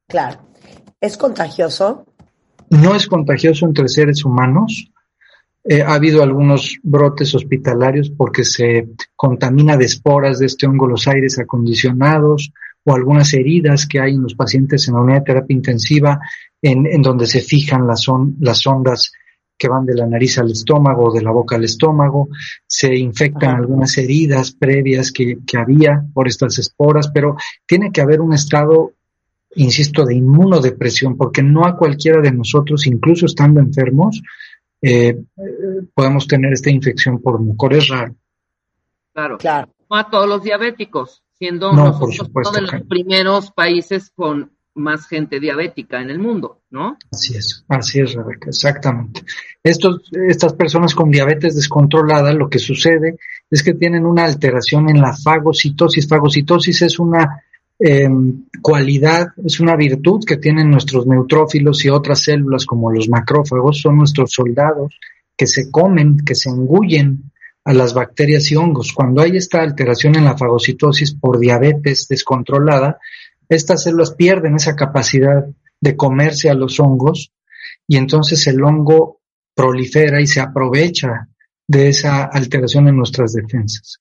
Claro. 0.08 0.40
¿Es 1.00 1.16
contagioso? 1.16 2.04
No 2.70 2.96
es 2.96 3.06
contagioso 3.06 3.64
entre 3.64 3.88
seres 3.88 4.24
humanos. 4.24 4.90
Eh, 5.62 5.82
ha 5.82 5.94
habido 5.94 6.22
algunos 6.22 6.78
brotes 6.82 7.34
hospitalarios 7.34 8.10
porque 8.10 8.44
se 8.44 8.88
contamina 9.14 9.76
de 9.76 9.84
esporas 9.84 10.40
de 10.40 10.46
este 10.46 10.66
hongo 10.66 10.88
los 10.88 11.06
aires 11.06 11.38
acondicionados 11.38 12.52
o 12.84 12.94
algunas 12.94 13.32
heridas 13.34 13.86
que 13.86 14.00
hay 14.00 14.14
en 14.14 14.22
los 14.22 14.34
pacientes 14.34 14.88
en 14.88 14.94
la 14.94 15.02
unidad 15.02 15.18
de 15.18 15.24
terapia 15.24 15.54
intensiva 15.54 16.18
en, 16.62 16.86
en 16.86 17.02
donde 17.02 17.26
se 17.26 17.40
fijan 17.40 17.86
las, 17.86 18.08
on, 18.08 18.36
las 18.40 18.66
ondas 18.66 19.12
que 19.56 19.68
van 19.68 19.84
de 19.84 19.94
la 19.94 20.06
nariz 20.06 20.38
al 20.38 20.50
estómago 20.50 21.08
o 21.08 21.12
de 21.12 21.22
la 21.22 21.30
boca 21.30 21.56
al 21.56 21.64
estómago, 21.64 22.28
se 22.66 22.96
infectan 22.96 23.50
Ajá. 23.50 23.58
algunas 23.58 23.96
heridas 23.98 24.52
previas 24.52 25.12
que, 25.12 25.38
que 25.46 25.58
había 25.58 26.02
por 26.14 26.28
estas 26.28 26.58
esporas, 26.58 27.10
pero 27.12 27.36
tiene 27.66 27.92
que 27.92 28.00
haber 28.00 28.20
un 28.20 28.32
estado 28.32 28.94
insisto, 29.56 30.04
de 30.04 30.14
inmunodepresión, 30.14 31.16
porque 31.16 31.42
no 31.42 31.64
a 31.64 31.76
cualquiera 31.76 32.20
de 32.20 32.32
nosotros, 32.32 32.86
incluso 32.86 33.26
estando 33.26 33.60
enfermos, 33.60 34.22
eh, 34.80 35.16
podemos 35.94 36.26
tener 36.26 36.52
esta 36.52 36.70
infección 36.70 37.20
por 37.20 37.40
mucor. 37.40 37.74
Es 37.74 37.88
raro. 37.88 38.14
Claro. 39.12 39.38
claro. 39.38 39.72
No 39.90 39.96
a 39.96 40.08
todos 40.08 40.28
los 40.28 40.42
diabéticos, 40.42 41.22
siendo 41.32 41.72
no, 41.72 41.86
nosotros 41.86 42.16
supuesto, 42.16 42.50
uno 42.50 42.66
de 42.66 42.72
los 42.72 42.86
primeros 42.86 43.50
países 43.50 44.12
con 44.14 44.52
más 44.74 45.06
gente 45.06 45.40
diabética 45.40 46.00
en 46.00 46.10
el 46.10 46.18
mundo, 46.18 46.60
¿no? 46.70 46.96
Así 47.10 47.36
es, 47.36 47.64
así 47.68 48.00
es, 48.00 48.14
Rebeca, 48.14 48.50
exactamente. 48.50 49.22
Estos, 49.62 50.10
estas 50.28 50.54
personas 50.54 50.94
con 50.94 51.10
diabetes 51.10 51.56
descontrolada, 51.56 52.32
lo 52.32 52.48
que 52.48 52.58
sucede 52.58 53.16
es 53.50 53.62
que 53.62 53.74
tienen 53.74 54.06
una 54.06 54.24
alteración 54.24 54.88
en 54.88 55.00
la 55.00 55.14
fagocitosis. 55.16 56.08
Fagocitosis 56.08 56.82
es 56.82 56.98
una 56.98 57.42
eh, 57.78 58.08
cualidad, 58.62 59.28
es 59.44 59.58
una 59.58 59.74
virtud 59.74 60.24
que 60.24 60.36
tienen 60.36 60.70
nuestros 60.70 61.06
neutrófilos 61.06 61.84
y 61.84 61.90
otras 61.90 62.22
células 62.22 62.64
como 62.64 62.92
los 62.92 63.08
macrófagos, 63.08 63.80
son 63.80 63.98
nuestros 63.98 64.30
soldados 64.32 64.98
que 65.36 65.46
se 65.46 65.70
comen, 65.70 66.18
que 66.24 66.34
se 66.34 66.50
engullen 66.50 67.32
a 67.64 67.72
las 67.72 67.94
bacterias 67.94 68.50
y 68.50 68.56
hongos. 68.56 68.92
Cuando 68.92 69.22
hay 69.22 69.36
esta 69.36 69.62
alteración 69.62 70.16
en 70.16 70.24
la 70.24 70.36
fagocitosis 70.36 71.14
por 71.14 71.38
diabetes 71.38 72.06
descontrolada, 72.08 72.98
estas 73.50 73.82
células 73.82 74.14
pierden 74.14 74.54
esa 74.54 74.76
capacidad 74.76 75.44
de 75.80 75.96
comerse 75.96 76.48
a 76.48 76.54
los 76.54 76.78
hongos 76.78 77.32
y 77.86 77.96
entonces 77.96 78.46
el 78.46 78.62
hongo 78.62 79.20
prolifera 79.54 80.20
y 80.20 80.26
se 80.26 80.40
aprovecha 80.40 81.28
de 81.66 81.88
esa 81.88 82.24
alteración 82.24 82.88
en 82.88 82.96
nuestras 82.96 83.32
defensas. 83.32 83.98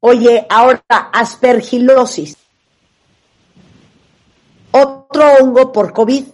Oye, 0.00 0.46
ahora, 0.48 0.82
aspergilosis. 0.88 2.36
Otro 4.70 5.24
hongo 5.40 5.72
por 5.72 5.92
COVID. 5.92 6.24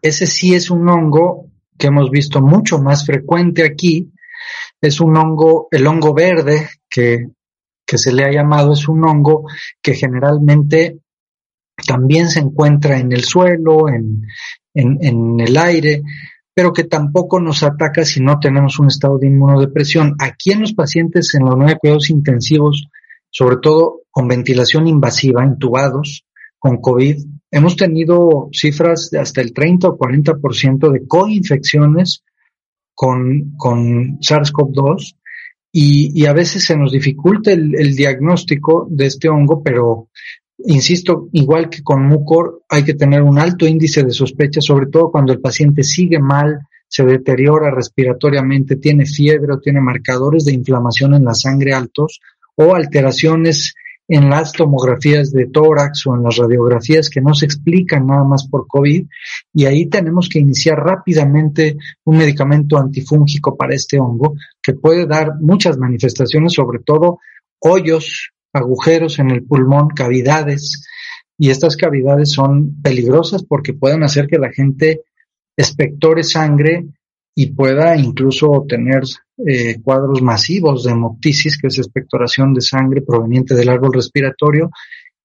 Ese 0.00 0.26
sí 0.26 0.54
es 0.54 0.70
un 0.70 0.88
hongo 0.88 1.46
que 1.78 1.86
hemos 1.86 2.10
visto 2.10 2.40
mucho 2.40 2.78
más 2.78 3.06
frecuente 3.06 3.64
aquí. 3.64 4.12
Es 4.80 5.00
un 5.00 5.16
hongo, 5.16 5.68
el 5.70 5.86
hongo 5.86 6.12
verde 6.12 6.68
que, 6.88 7.28
que 7.92 7.98
se 7.98 8.10
le 8.10 8.24
ha 8.24 8.32
llamado, 8.32 8.72
es 8.72 8.88
un 8.88 9.04
hongo 9.04 9.44
que 9.82 9.92
generalmente 9.92 11.00
también 11.86 12.30
se 12.30 12.40
encuentra 12.40 12.96
en 12.96 13.12
el 13.12 13.22
suelo, 13.22 13.86
en, 13.86 14.22
en, 14.72 15.38
el 15.38 15.58
aire, 15.58 16.02
pero 16.54 16.72
que 16.72 16.84
tampoco 16.84 17.38
nos 17.38 17.62
ataca 17.62 18.02
si 18.06 18.22
no 18.22 18.38
tenemos 18.40 18.78
un 18.78 18.86
estado 18.86 19.18
de 19.18 19.26
inmunodepresión. 19.26 20.14
Aquí 20.18 20.52
en 20.52 20.62
los 20.62 20.72
pacientes 20.72 21.34
en 21.34 21.44
la 21.44 21.52
unidad 21.52 21.76
cuidados 21.78 22.08
intensivos, 22.08 22.88
sobre 23.28 23.58
todo 23.58 24.00
con 24.10 24.26
ventilación 24.26 24.86
invasiva, 24.86 25.44
intubados, 25.44 26.24
con 26.58 26.80
COVID, 26.80 27.18
hemos 27.50 27.76
tenido 27.76 28.48
cifras 28.52 29.10
de 29.10 29.18
hasta 29.18 29.42
el 29.42 29.52
30 29.52 29.86
o 29.86 29.98
40% 29.98 30.90
de 30.90 31.06
coinfecciones 31.06 32.24
con, 32.94 33.52
con 33.58 34.18
SARS-CoV-2 34.20 35.16
y, 35.72 36.12
y, 36.14 36.26
a 36.26 36.34
veces 36.34 36.64
se 36.64 36.76
nos 36.76 36.92
dificulta 36.92 37.50
el, 37.50 37.74
el, 37.74 37.96
diagnóstico 37.96 38.86
de 38.90 39.06
este 39.06 39.30
hongo, 39.30 39.62
pero 39.62 40.08
Insisto, 40.64 41.28
igual 41.32 41.68
que 41.68 41.82
con 41.82 42.06
Mucor, 42.06 42.62
hay 42.68 42.84
que 42.84 42.94
tener 42.94 43.22
un 43.22 43.38
alto 43.38 43.66
índice 43.66 44.04
de 44.04 44.12
sospecha, 44.12 44.60
sobre 44.60 44.86
todo 44.86 45.10
cuando 45.10 45.32
el 45.32 45.40
paciente 45.40 45.82
sigue 45.82 46.20
mal, 46.20 46.60
se 46.86 47.04
deteriora 47.04 47.70
respiratoriamente, 47.70 48.76
tiene 48.76 49.06
fiebre 49.06 49.54
o 49.54 49.60
tiene 49.60 49.80
marcadores 49.80 50.44
de 50.44 50.52
inflamación 50.52 51.14
en 51.14 51.24
la 51.24 51.34
sangre 51.34 51.72
altos 51.72 52.20
o 52.54 52.74
alteraciones 52.74 53.74
en 54.14 54.28
las 54.28 54.52
tomografías 54.52 55.32
de 55.32 55.46
tórax 55.46 56.06
o 56.06 56.14
en 56.14 56.22
las 56.22 56.36
radiografías 56.36 57.08
que 57.08 57.22
no 57.22 57.32
se 57.32 57.46
explican 57.46 58.06
nada 58.06 58.24
más 58.24 58.46
por 58.46 58.66
COVID 58.66 59.06
y 59.54 59.64
ahí 59.64 59.86
tenemos 59.86 60.28
que 60.28 60.38
iniciar 60.38 60.76
rápidamente 60.76 61.78
un 62.04 62.18
medicamento 62.18 62.76
antifúngico 62.76 63.56
para 63.56 63.74
este 63.74 63.98
hongo 63.98 64.34
que 64.62 64.74
puede 64.74 65.06
dar 65.06 65.40
muchas 65.40 65.78
manifestaciones, 65.78 66.52
sobre 66.52 66.80
todo 66.80 67.20
hoyos, 67.58 68.32
agujeros 68.52 69.18
en 69.18 69.30
el 69.30 69.44
pulmón, 69.44 69.88
cavidades 69.88 70.86
y 71.38 71.48
estas 71.48 71.78
cavidades 71.78 72.32
son 72.32 72.82
peligrosas 72.82 73.42
porque 73.42 73.72
pueden 73.72 74.02
hacer 74.02 74.26
que 74.26 74.36
la 74.36 74.52
gente 74.52 75.00
espectore 75.56 76.22
sangre 76.22 76.84
y 77.34 77.52
pueda 77.52 77.96
incluso 77.96 78.64
tener 78.68 79.02
eh, 79.46 79.80
cuadros 79.82 80.20
masivos 80.20 80.84
de 80.84 80.92
hemoptisis, 80.92 81.58
que 81.58 81.68
es 81.68 81.78
expectoración 81.78 82.52
de 82.52 82.60
sangre 82.60 83.02
proveniente 83.02 83.54
del 83.54 83.70
árbol 83.70 83.94
respiratorio, 83.94 84.70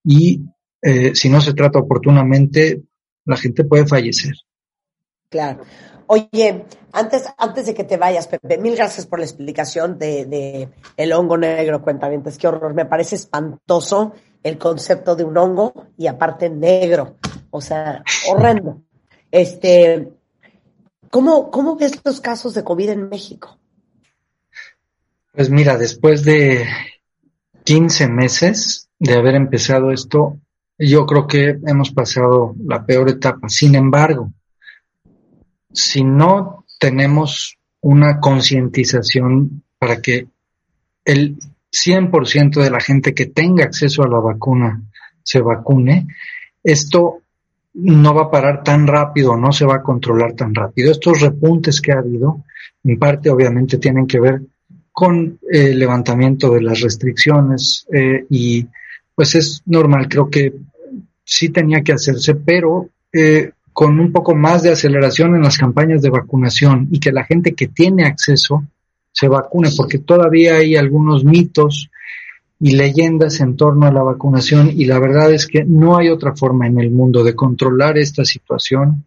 y 0.04 0.42
eh, 0.82 1.14
si 1.16 1.30
no 1.30 1.42
se 1.42 1.54
trata 1.54 1.80
oportunamente, 1.80 2.84
la 3.26 3.36
gente 3.36 3.66
puede 3.66 3.86
fallecer. 3.86 4.34
Claro. 5.30 5.64
Oye, 6.08 6.64
antes, 6.94 7.26
antes 7.38 7.66
de 7.66 7.74
que 7.74 7.84
te 7.84 7.98
vayas, 7.98 8.28
Pepe, 8.28 8.58
mil 8.58 8.78
gracias 8.78 9.06
por 9.06 9.20
la 9.20 9.26
explicación 9.26 10.00
de, 10.00 10.70
el 10.96 11.14
hongo 11.14 11.38
negro, 11.38 11.82
cuentavientes, 11.82 12.38
qué 12.38 12.48
horror. 12.48 12.74
Me 12.74 12.86
parece 12.86 13.18
espantoso 13.18 14.14
el 14.42 14.58
concepto 14.58 15.18
de 15.18 15.26
un 15.26 15.38
hongo 15.38 15.74
y 15.98 16.08
aparte 16.08 16.50
negro. 16.50 17.18
O 17.52 17.60
sea, 17.60 18.04
horrendo. 18.32 18.84
Este, 19.30 20.14
¿Cómo, 21.10 21.52
¿Cómo 21.52 21.76
ves 21.76 22.00
los 22.04 22.22
casos 22.22 22.54
de 22.54 22.64
COVID 22.64 22.90
en 22.90 23.10
México? 23.10 23.58
Pues 25.34 25.50
mira, 25.50 25.78
después 25.78 26.24
de 26.24 26.66
15 27.64 28.08
meses 28.08 28.90
de 29.00 29.14
haber 29.14 29.36
empezado 29.36 29.92
esto, 29.92 30.40
yo 30.80 31.06
creo 31.06 31.28
que 31.28 31.60
hemos 31.66 31.92
pasado 31.92 32.56
la 32.66 32.86
peor 32.86 33.10
etapa. 33.10 33.50
Sin 33.50 33.76
embargo, 33.76 34.34
si 35.72 36.04
no 36.04 36.66
tenemos 36.80 37.58
una 37.82 38.20
concientización 38.20 39.64
para 39.78 40.02
que 40.02 40.28
el 41.06 41.38
100% 41.72 42.62
de 42.62 42.70
la 42.70 42.80
gente 42.80 43.14
que 43.14 43.28
tenga 43.28 43.66
acceso 43.66 44.04
a 44.04 44.08
la 44.08 44.20
vacuna 44.20 44.82
se 45.24 45.42
vacune, 45.42 46.08
esto 46.64 47.22
no 47.80 48.14
va 48.14 48.24
a 48.24 48.32
parar 48.32 48.64
tan 48.64 48.88
rápido, 48.88 49.38
no 49.38 49.52
se 49.52 49.66
va 49.66 49.76
a 49.76 49.84
controlar 49.84 50.34
tan 50.34 50.54
rápido. 50.54 50.92
Estos 50.92 51.22
repuntes 51.22 51.80
que 51.80 51.92
ha 51.92 52.00
habido, 52.00 52.44
en 52.84 52.98
parte 52.98 53.30
obviamente 53.30 53.78
tienen 53.78 54.08
que 54.08 54.20
ver 54.20 54.42
con 54.92 55.40
eh, 55.52 55.70
el 55.72 55.80
levantamiento 55.80 56.52
de 56.52 56.62
las 56.62 56.82
restricciones 56.82 57.86
eh, 57.94 58.26
y 58.30 58.66
pues 59.14 59.36
es 59.36 59.62
normal, 59.66 60.08
creo 60.10 60.30
que 60.30 60.54
sí 61.24 61.50
tenía 61.50 61.82
que 61.82 61.94
hacerse, 61.94 62.36
pero 62.36 62.90
eh, 63.14 63.52
con 63.74 64.00
un 64.00 64.12
poco 64.12 64.34
más 64.34 64.64
de 64.64 64.72
aceleración 64.72 65.36
en 65.36 65.44
las 65.44 65.58
campañas 65.58 66.02
de 66.02 66.10
vacunación 66.10 66.88
y 66.92 67.00
que 67.00 67.12
la 67.12 67.26
gente 67.26 67.54
que 67.54 67.68
tiene 67.68 68.06
acceso 68.06 68.64
se 69.12 69.28
vacune, 69.28 69.70
porque 69.76 70.00
todavía 70.00 70.56
hay 70.56 70.76
algunos 70.76 71.24
mitos 71.24 71.90
y 72.60 72.76
leyendas 72.76 73.40
en 73.40 73.56
torno 73.56 73.86
a 73.86 73.92
la 73.92 74.02
vacunación 74.02 74.72
y 74.72 74.86
la 74.86 75.00
verdad 75.00 75.32
es 75.32 75.46
que 75.46 75.64
no 75.64 75.98
hay 75.98 76.10
otra 76.10 76.36
forma 76.36 76.68
en 76.68 76.80
el 76.80 76.90
mundo 76.90 77.24
de 77.24 77.36
controlar 77.36 77.98
esta 77.98 78.26
situación 78.26 79.06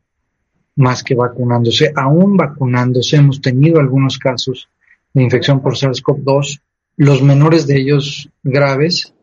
más 0.76 1.02
que 1.02 1.14
vacunándose. 1.14 1.93
Aún 1.97 2.36
vacunándose 2.36 3.17
hemos 3.17 3.41
tenido 3.41 3.80
algunos 3.80 4.19
casos 4.19 4.69
de 5.13 5.23
infección 5.23 5.60
por 5.60 5.76
SARS-CoV-2, 5.76 6.60
los 6.97 7.23
menores 7.23 7.67
de 7.67 7.80
ellos 7.80 8.28
graves, 8.43 9.15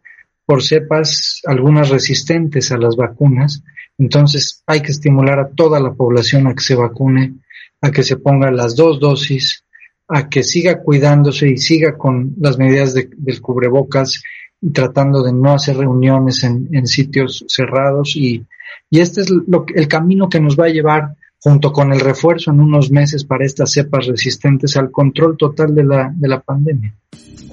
por 0.46 0.64
cepas 0.64 1.42
algunas 1.46 1.90
resistentes 1.90 2.72
a 2.72 2.78
las 2.78 2.96
vacunas. 2.96 3.64
Entonces 3.98 4.64
hay 4.66 4.82
que 4.82 4.92
estimular 4.92 5.40
a 5.40 5.50
toda 5.50 5.80
la 5.80 5.94
población 5.94 6.48
a 6.48 6.54
que 6.54 6.64
se 6.64 6.76
vacune, 6.76 7.36
a 7.82 7.92
que 7.92 8.04
se 8.04 8.18
ponga 8.18 8.52
las 8.52 8.76
dos 8.76 9.00
dosis, 9.00 9.64
a 10.08 10.30
que 10.30 10.44
siga 10.44 10.82
cuidándose 10.82 11.50
y 11.50 11.58
siga 11.58 11.98
con 11.98 12.36
las 12.40 12.58
medidas 12.58 12.94
de, 12.94 13.10
del 13.18 13.42
cubrebocas 13.42 14.22
y 14.62 14.72
tratando 14.72 15.24
de 15.24 15.34
no 15.34 15.54
hacer 15.54 15.78
reuniones 15.78 16.44
en, 16.44 16.88
sitios 16.88 17.46
cerrados 17.48 18.16
y, 18.16 18.46
y 18.90 19.00
este 19.00 19.22
es 19.22 19.34
el 19.76 19.88
camino 19.88 20.30
que 20.30 20.40
nos 20.40 20.58
va 20.58 20.66
a 20.66 20.70
llevar 20.70 21.16
junto 21.40 21.72
con 21.72 21.94
el 21.94 22.00
refuerzo 22.00 22.52
en 22.52 22.60
unos 22.60 22.90
meses 22.92 23.24
para 23.24 23.46
estas 23.46 23.72
cepas 23.72 24.08
resistentes 24.08 24.76
al 24.78 24.92
control 24.92 25.38
total 25.38 25.76
de 25.76 25.84
la, 25.84 26.12
de 26.16 26.28
la 26.28 26.40
pandemia. 26.40 26.94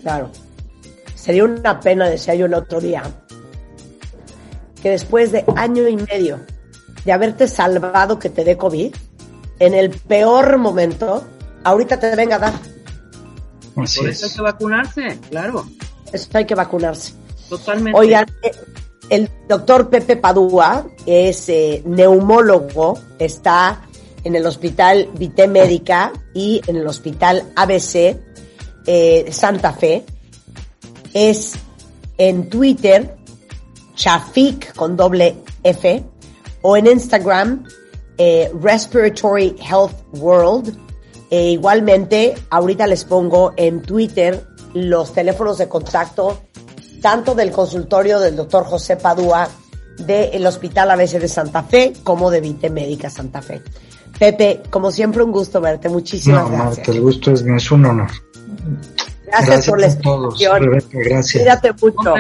Claro. 0.03 0.31
Sería 1.15 1.45
una 1.45 1.81
pena, 1.81 2.09
decía 2.09 2.35
yo 2.35 2.47
el 2.47 2.55
otro 2.55 2.81
día, 2.81 3.03
que 4.83 4.91
después 4.91 5.33
de 5.33 5.45
año 5.57 5.89
y 5.89 5.97
medio 5.97 6.41
de 7.05 7.13
haberte 7.13 7.49
salvado 7.49 8.19
que 8.19 8.31
te 8.31 8.45
dé 8.45 8.57
COVID, 8.57 8.95
en 9.59 9.75
el 9.75 9.91
peor 9.91 10.59
momento, 10.59 11.25
ahorita 11.65 11.99
te 11.99 12.15
venga 12.15 12.37
a 12.37 12.39
dar. 12.39 12.55
Así 13.77 14.01
Por 14.01 14.09
eso 14.09 14.27
hay 14.27 14.33
que 14.33 14.43
vacunarse, 14.43 15.19
claro. 15.31 15.67
Eso 16.13 16.29
hay 16.35 16.45
que 16.45 16.55
vacunarse. 16.55 17.13
Totalmente. 17.49 17.99
Oigan, 17.99 18.27
eh, 18.43 18.53
el 19.11 19.31
doctor 19.49 19.91
Pepe 19.91 20.17
Padua 20.17 20.87
es 21.07 21.49
eh, 21.49 21.83
neumólogo, 21.85 22.99
está 23.19 23.83
en 24.23 24.37
el 24.37 24.47
hospital 24.47 25.11
Vité 25.15 25.49
Médica 25.49 26.13
y 26.33 26.63
en 26.67 26.77
el 26.77 26.87
hospital 26.87 27.53
ABC 27.57 28.17
eh, 28.87 29.27
Santa 29.31 29.73
Fe. 29.73 30.05
Es 31.13 31.55
en 32.17 32.49
Twitter, 32.49 33.17
Chafik 33.97 34.75
con 34.75 34.97
doble 34.97 35.37
F, 35.63 36.05
o 36.63 36.77
en 36.77 36.87
Instagram, 36.87 37.65
Respiratory 38.17 39.57
Health 39.61 39.95
World 40.13 40.79
e 41.35 41.51
igualmente, 41.51 42.33
ahorita 42.49 42.87
les 42.87 43.05
pongo 43.05 43.55
en 43.57 43.83
Twitter 43.83 44.47
los 44.73 45.13
teléfonos 45.13 45.59
de 45.59 45.67
contacto, 45.69 46.43
tanto 47.03 47.35
del 47.35 47.51
consultorio 47.51 48.21
del 48.21 48.37
doctor 48.37 48.65
José 48.65 48.95
Padua 48.95 49.49
del 49.99 50.47
Hospital 50.47 50.93
ABC 50.93 51.19
de 51.19 51.27
Santa 51.27 51.65
Fe 51.65 51.93
como 52.05 52.31
de 52.31 52.41
Vite 52.41 52.71
Médica 52.71 53.11
Santa 53.11 53.43
Fe. 53.43 53.61
Pepe, 54.17 54.63
como 54.71 54.93
siempre, 54.93 55.25
un 55.25 55.33
gusto 55.33 55.61
verte. 55.61 55.89
Muchísimas 55.89 56.45
no, 56.45 56.51
gracias. 56.51 56.77
Marta, 56.77 56.93
el 56.93 57.01
gusto 57.01 57.33
es 57.33 57.43
mío, 57.43 57.57
es 57.57 57.71
un 57.73 57.85
honor. 57.85 58.11
Gracias, 59.27 59.47
Gracias 59.47 59.67
por 59.67 59.81
la 59.81 59.87
a 59.89 59.99
todos, 59.99 60.41
explicación. 60.41 61.05
Gracias. 61.05 61.43
Cuídate 61.43 61.73
mucho. 61.73 62.15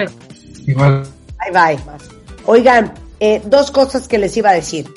Igual, 0.66 1.06
Bye 1.38 1.76
bye. 1.76 1.84
Oigan, 2.46 2.92
eh, 3.20 3.40
dos 3.46 3.70
cosas 3.70 4.08
que 4.08 4.18
les 4.18 4.36
iba 4.36 4.50
a 4.50 4.54
decir. 4.54 4.92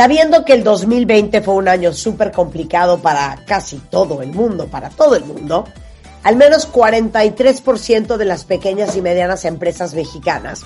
Sabiendo 0.00 0.46
que 0.46 0.54
el 0.54 0.64
2020 0.64 1.42
fue 1.42 1.56
un 1.56 1.68
año 1.68 1.92
súper 1.92 2.32
complicado 2.32 3.00
para 3.00 3.44
casi 3.44 3.76
todo 3.76 4.22
el 4.22 4.32
mundo, 4.32 4.66
para 4.66 4.88
todo 4.88 5.14
el 5.14 5.26
mundo, 5.26 5.66
al 6.22 6.36
menos 6.36 6.72
43% 6.72 8.16
de 8.16 8.24
las 8.24 8.44
pequeñas 8.44 8.96
y 8.96 9.02
medianas 9.02 9.44
empresas 9.44 9.92
mexicanas 9.92 10.64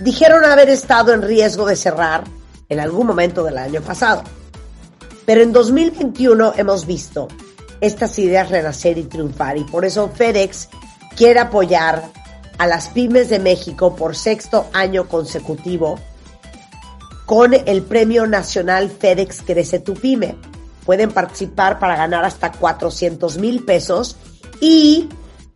dijeron 0.00 0.44
haber 0.44 0.68
estado 0.68 1.12
en 1.12 1.22
riesgo 1.22 1.64
de 1.64 1.76
cerrar 1.76 2.24
en 2.68 2.80
algún 2.80 3.06
momento 3.06 3.44
del 3.44 3.56
año 3.56 3.82
pasado. 3.82 4.24
Pero 5.24 5.42
en 5.42 5.52
2021 5.52 6.54
hemos 6.56 6.86
visto 6.86 7.28
estas 7.80 8.18
ideas 8.18 8.50
renacer 8.50 8.98
y 8.98 9.04
triunfar 9.04 9.58
y 9.58 9.62
por 9.62 9.84
eso 9.84 10.10
FedEx 10.12 10.70
quiere 11.16 11.38
apoyar 11.38 12.02
a 12.58 12.66
las 12.66 12.88
pymes 12.88 13.28
de 13.28 13.38
México 13.38 13.94
por 13.94 14.16
sexto 14.16 14.66
año 14.72 15.06
consecutivo 15.06 16.00
con 17.30 17.54
el 17.54 17.82
Premio 17.82 18.26
Nacional 18.26 18.90
FedEx 18.90 19.42
Crece 19.42 19.78
tu 19.78 19.94
Pyme. 19.94 20.34
Pueden 20.84 21.12
participar 21.12 21.78
para 21.78 21.94
ganar 21.94 22.24
hasta 22.24 22.50
400 22.50 23.38
mil 23.38 23.64
pesos 23.64 24.16
y 24.60 25.08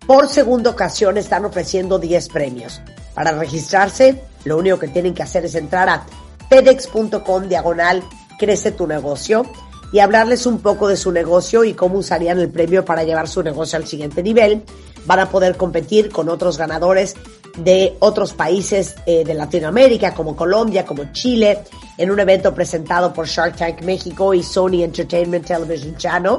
por 0.07 0.29
segunda 0.29 0.71
ocasión 0.71 1.19
están 1.19 1.45
ofreciendo 1.45 1.99
10 1.99 2.29
premios. 2.29 2.81
Para 3.13 3.33
registrarse, 3.33 4.23
lo 4.45 4.57
único 4.57 4.79
que 4.79 4.87
tienen 4.87 5.15
que 5.15 5.25
hacer 5.25 5.47
es 5.47 5.57
entrar 5.57 5.89
a 5.89 6.07
fedex.com 6.49 7.49
diagonal 7.49 8.05
crece 8.39 8.71
tu 8.71 8.87
negocio 8.87 9.45
y 9.93 9.99
hablarles 9.99 10.47
un 10.47 10.61
poco 10.61 10.87
de 10.87 10.97
su 10.97 11.11
negocio 11.11 11.65
y 11.65 11.75
cómo 11.75 11.99
usarían 11.99 12.39
el 12.39 12.51
premio 12.51 12.85
para 12.85 13.03
llevar 13.03 13.27
su 13.27 13.43
negocio 13.43 13.79
al 13.79 13.89
siguiente 13.89 14.23
nivel. 14.23 14.63
Van 15.07 15.19
a 15.19 15.29
poder 15.29 15.57
competir 15.57 16.13
con 16.13 16.29
otros 16.29 16.57
ganadores 16.57 17.17
de 17.57 17.97
otros 18.01 18.33
países 18.33 18.97
eh, 19.07 19.25
de 19.25 19.35
Latinoamérica, 19.35 20.15
como 20.15 20.35
Colombia, 20.35 20.85
como 20.85 21.13
Chile, 21.13 21.61
en 21.97 22.11
un 22.11 22.19
evento 22.19 22.55
presentado 22.55 23.13
por 23.13 23.27
Shark 23.27 23.57
Tank 23.57 23.83
México 23.83 24.35
y 24.35 24.43
Sony 24.43 24.83
Entertainment 24.83 25.47
Television 25.47 25.97
Channel. 25.97 26.37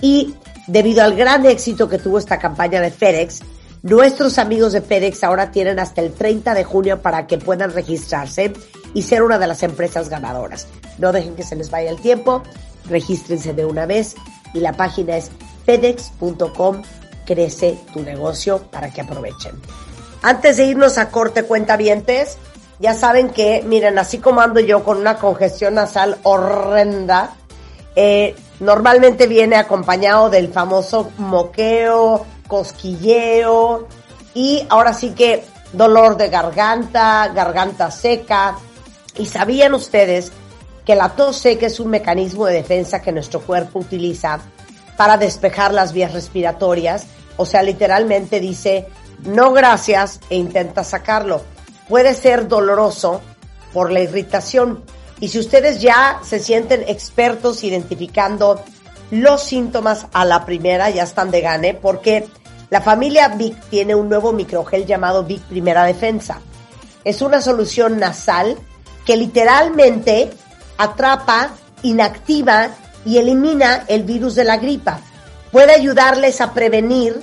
Y 0.00 0.34
debido 0.66 1.02
al 1.02 1.14
gran 1.14 1.46
éxito 1.46 1.88
que 1.88 1.98
tuvo 1.98 2.18
esta 2.18 2.38
campaña 2.38 2.80
de 2.80 2.90
FedEx, 2.90 3.42
Nuestros 3.86 4.38
amigos 4.38 4.72
de 4.72 4.80
FedEx 4.80 5.22
ahora 5.22 5.52
tienen 5.52 5.78
hasta 5.78 6.00
el 6.00 6.12
30 6.12 6.54
de 6.54 6.64
junio 6.64 7.02
para 7.02 7.28
que 7.28 7.38
puedan 7.38 7.72
registrarse 7.72 8.52
y 8.94 9.02
ser 9.02 9.22
una 9.22 9.38
de 9.38 9.46
las 9.46 9.62
empresas 9.62 10.08
ganadoras. 10.08 10.66
No 10.98 11.12
dejen 11.12 11.36
que 11.36 11.44
se 11.44 11.54
les 11.54 11.70
vaya 11.70 11.90
el 11.90 12.00
tiempo, 12.00 12.42
regístrense 12.88 13.52
de 13.52 13.64
una 13.64 13.86
vez 13.86 14.16
y 14.54 14.58
la 14.58 14.72
página 14.72 15.16
es 15.16 15.30
fedex.com 15.66 16.82
crece 17.24 17.78
tu 17.92 18.02
negocio 18.02 18.58
para 18.72 18.90
que 18.90 19.02
aprovechen. 19.02 19.52
Antes 20.22 20.56
de 20.56 20.64
irnos 20.64 20.98
a 20.98 21.10
corte 21.10 21.44
cuentavientes, 21.44 22.38
ya 22.78 22.94
saben 22.94 23.30
que, 23.30 23.62
miren, 23.66 23.98
así 23.98 24.18
como 24.18 24.40
ando 24.40 24.60
yo 24.60 24.84
con 24.84 24.98
una 24.98 25.16
congestión 25.16 25.74
nasal 25.74 26.18
horrenda, 26.24 27.34
eh, 27.94 28.34
normalmente 28.60 29.26
viene 29.26 29.56
acompañado 29.56 30.28
del 30.28 30.52
famoso 30.52 31.10
moqueo, 31.18 32.26
cosquilleo 32.46 33.88
y 34.34 34.66
ahora 34.68 34.92
sí 34.92 35.10
que 35.10 35.44
dolor 35.72 36.16
de 36.16 36.28
garganta, 36.28 37.28
garganta 37.34 37.90
seca. 37.90 38.56
¿Y 39.16 39.26
sabían 39.26 39.74
ustedes 39.74 40.32
que 40.84 40.94
la 40.94 41.10
tos 41.10 41.38
seca 41.38 41.66
es 41.66 41.80
un 41.80 41.88
mecanismo 41.88 42.46
de 42.46 42.54
defensa 42.54 43.00
que 43.00 43.12
nuestro 43.12 43.40
cuerpo 43.40 43.78
utiliza 43.78 44.40
para 44.96 45.16
despejar 45.16 45.72
las 45.72 45.92
vías 45.92 46.12
respiratorias? 46.12 47.06
O 47.38 47.46
sea, 47.46 47.62
literalmente 47.62 48.40
dice, 48.40 48.88
no 49.24 49.52
gracias 49.52 50.20
e 50.30 50.36
intenta 50.36 50.84
sacarlo. 50.84 51.42
Puede 51.88 52.14
ser 52.14 52.48
doloroso 52.48 53.20
por 53.72 53.90
la 53.90 54.00
irritación. 54.00 54.82
Y 55.20 55.28
si 55.28 55.38
ustedes 55.38 55.80
ya 55.80 56.20
se 56.22 56.38
sienten 56.38 56.84
expertos 56.86 57.64
identificando 57.64 58.62
los 59.10 59.42
síntomas 59.42 60.06
a 60.12 60.24
la 60.24 60.44
primera, 60.44 60.90
ya 60.90 61.04
están 61.04 61.30
de 61.30 61.40
gane, 61.40 61.74
porque 61.74 62.28
la 62.70 62.80
familia 62.80 63.28
Vic 63.28 63.56
tiene 63.70 63.94
un 63.94 64.08
nuevo 64.08 64.32
microgel 64.32 64.84
llamado 64.84 65.24
Vic 65.24 65.42
Primera 65.42 65.84
Defensa. 65.84 66.40
Es 67.04 67.22
una 67.22 67.40
solución 67.40 67.98
nasal 67.98 68.56
que 69.04 69.16
literalmente 69.16 70.30
atrapa, 70.76 71.52
inactiva 71.82 72.70
y 73.04 73.18
elimina 73.18 73.84
el 73.86 74.02
virus 74.02 74.34
de 74.34 74.44
la 74.44 74.56
gripa. 74.56 75.00
Puede 75.52 75.72
ayudarles 75.72 76.40
a 76.40 76.52
prevenir 76.52 77.22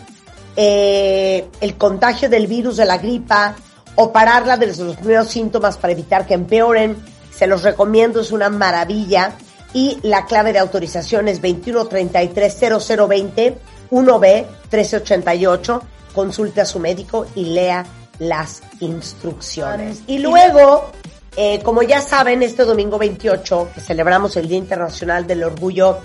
eh, 0.55 1.47
el 1.61 1.75
contagio 1.75 2.29
del 2.29 2.47
virus 2.47 2.77
de 2.77 2.85
la 2.85 2.97
gripa 2.97 3.55
o 3.95 4.11
pararla 4.11 4.57
desde 4.57 4.83
los 4.83 4.97
primeros 4.97 5.29
síntomas 5.29 5.77
para 5.77 5.93
evitar 5.93 6.25
que 6.25 6.33
empeoren. 6.33 6.97
Se 7.31 7.45
los 7.47 7.63
recomiendo, 7.63 8.19
es 8.21 8.31
una 8.31 8.49
maravilla. 8.49 9.33
Y 9.73 9.99
la 10.03 10.25
clave 10.25 10.53
de 10.53 10.59
autorización 10.59 11.27
es 11.27 11.41
21330020 11.41 13.55
1B 13.91 14.45
1388. 14.71 15.81
Consulte 16.13 16.61
a 16.61 16.65
su 16.65 16.79
médico 16.79 17.25
y 17.35 17.45
lea 17.45 17.85
las 18.19 18.61
instrucciones. 18.79 20.03
Y 20.07 20.19
luego, 20.19 20.91
eh, 21.35 21.61
como 21.63 21.83
ya 21.83 22.01
saben, 22.01 22.43
este 22.43 22.65
domingo 22.65 22.97
28, 22.97 23.69
que 23.73 23.81
celebramos 23.81 24.37
el 24.37 24.47
Día 24.47 24.57
Internacional 24.57 25.25
del 25.25 25.43
Orgullo 25.43 25.99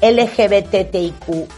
LGBTIQ+. 0.00 1.48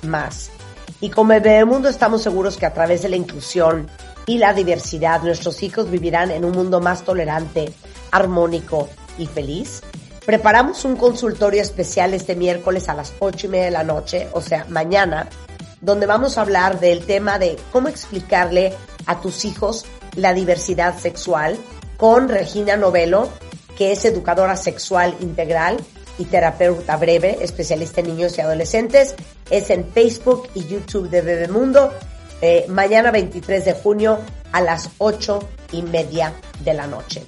Y 1.04 1.10
como 1.10 1.34
Bebemundo 1.38 1.90
estamos 1.90 2.22
seguros 2.22 2.56
que 2.56 2.64
a 2.64 2.72
través 2.72 3.02
de 3.02 3.10
la 3.10 3.16
inclusión 3.16 3.90
y 4.24 4.38
la 4.38 4.54
diversidad, 4.54 5.20
nuestros 5.20 5.62
hijos 5.62 5.90
vivirán 5.90 6.30
en 6.30 6.46
un 6.46 6.52
mundo 6.52 6.80
más 6.80 7.04
tolerante, 7.04 7.74
armónico 8.10 8.88
y 9.18 9.26
feliz. 9.26 9.82
Preparamos 10.24 10.82
un 10.86 10.96
consultorio 10.96 11.60
especial 11.60 12.14
este 12.14 12.34
miércoles 12.34 12.88
a 12.88 12.94
las 12.94 13.12
ocho 13.18 13.48
y 13.48 13.50
media 13.50 13.66
de 13.66 13.70
la 13.72 13.84
noche, 13.84 14.28
o 14.32 14.40
sea, 14.40 14.64
mañana, 14.70 15.28
donde 15.82 16.06
vamos 16.06 16.38
a 16.38 16.40
hablar 16.40 16.80
del 16.80 17.04
tema 17.04 17.38
de 17.38 17.58
cómo 17.70 17.88
explicarle 17.88 18.72
a 19.04 19.20
tus 19.20 19.44
hijos 19.44 19.84
la 20.16 20.32
diversidad 20.32 20.98
sexual 20.98 21.58
con 21.98 22.30
Regina 22.30 22.78
Novelo, 22.78 23.28
que 23.76 23.92
es 23.92 24.06
educadora 24.06 24.56
sexual 24.56 25.14
integral 25.20 25.76
y 26.18 26.24
terapeuta 26.24 26.96
breve, 26.96 27.38
especialista 27.40 28.00
en 28.00 28.08
niños 28.08 28.36
y 28.38 28.40
adolescentes. 28.40 29.14
Es 29.50 29.70
en 29.70 29.86
Facebook 29.86 30.48
y 30.54 30.66
YouTube 30.66 31.10
de 31.10 31.20
Bebemundo. 31.20 31.92
Eh, 32.40 32.66
mañana 32.68 33.10
23 33.10 33.64
de 33.64 33.72
junio 33.72 34.18
a 34.52 34.60
las 34.60 34.90
ocho 34.98 35.48
y 35.72 35.82
media 35.82 36.32
de 36.64 36.74
la 36.74 36.86
noche. 36.86 37.24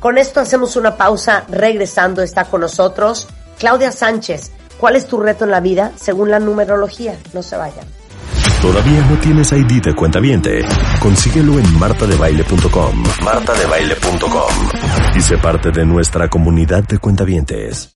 Con 0.00 0.18
esto 0.18 0.40
hacemos 0.40 0.76
una 0.76 0.96
pausa. 0.96 1.44
Regresando 1.48 2.22
está 2.22 2.44
con 2.44 2.60
nosotros 2.60 3.28
Claudia 3.58 3.92
Sánchez. 3.92 4.52
¿Cuál 4.78 4.96
es 4.96 5.06
tu 5.06 5.18
reto 5.18 5.44
en 5.44 5.50
la 5.50 5.60
vida 5.60 5.92
según 5.96 6.30
la 6.30 6.38
numerología? 6.38 7.16
No 7.32 7.42
se 7.42 7.56
vayan. 7.56 7.86
¿Todavía 8.60 9.00
no 9.08 9.18
tienes 9.18 9.52
ID 9.52 9.82
de 9.82 9.94
cuenta 9.94 10.18
viente? 10.18 10.64
Consíguelo 11.00 11.58
en 11.58 11.78
martadebaile.com. 11.78 13.04
Martadebaile.com. 13.22 14.52
Y 15.14 15.20
sé 15.20 15.38
parte 15.38 15.70
de 15.70 15.86
nuestra 15.86 16.28
comunidad 16.28 16.82
de 16.84 16.98
cuentavientes. 16.98 17.90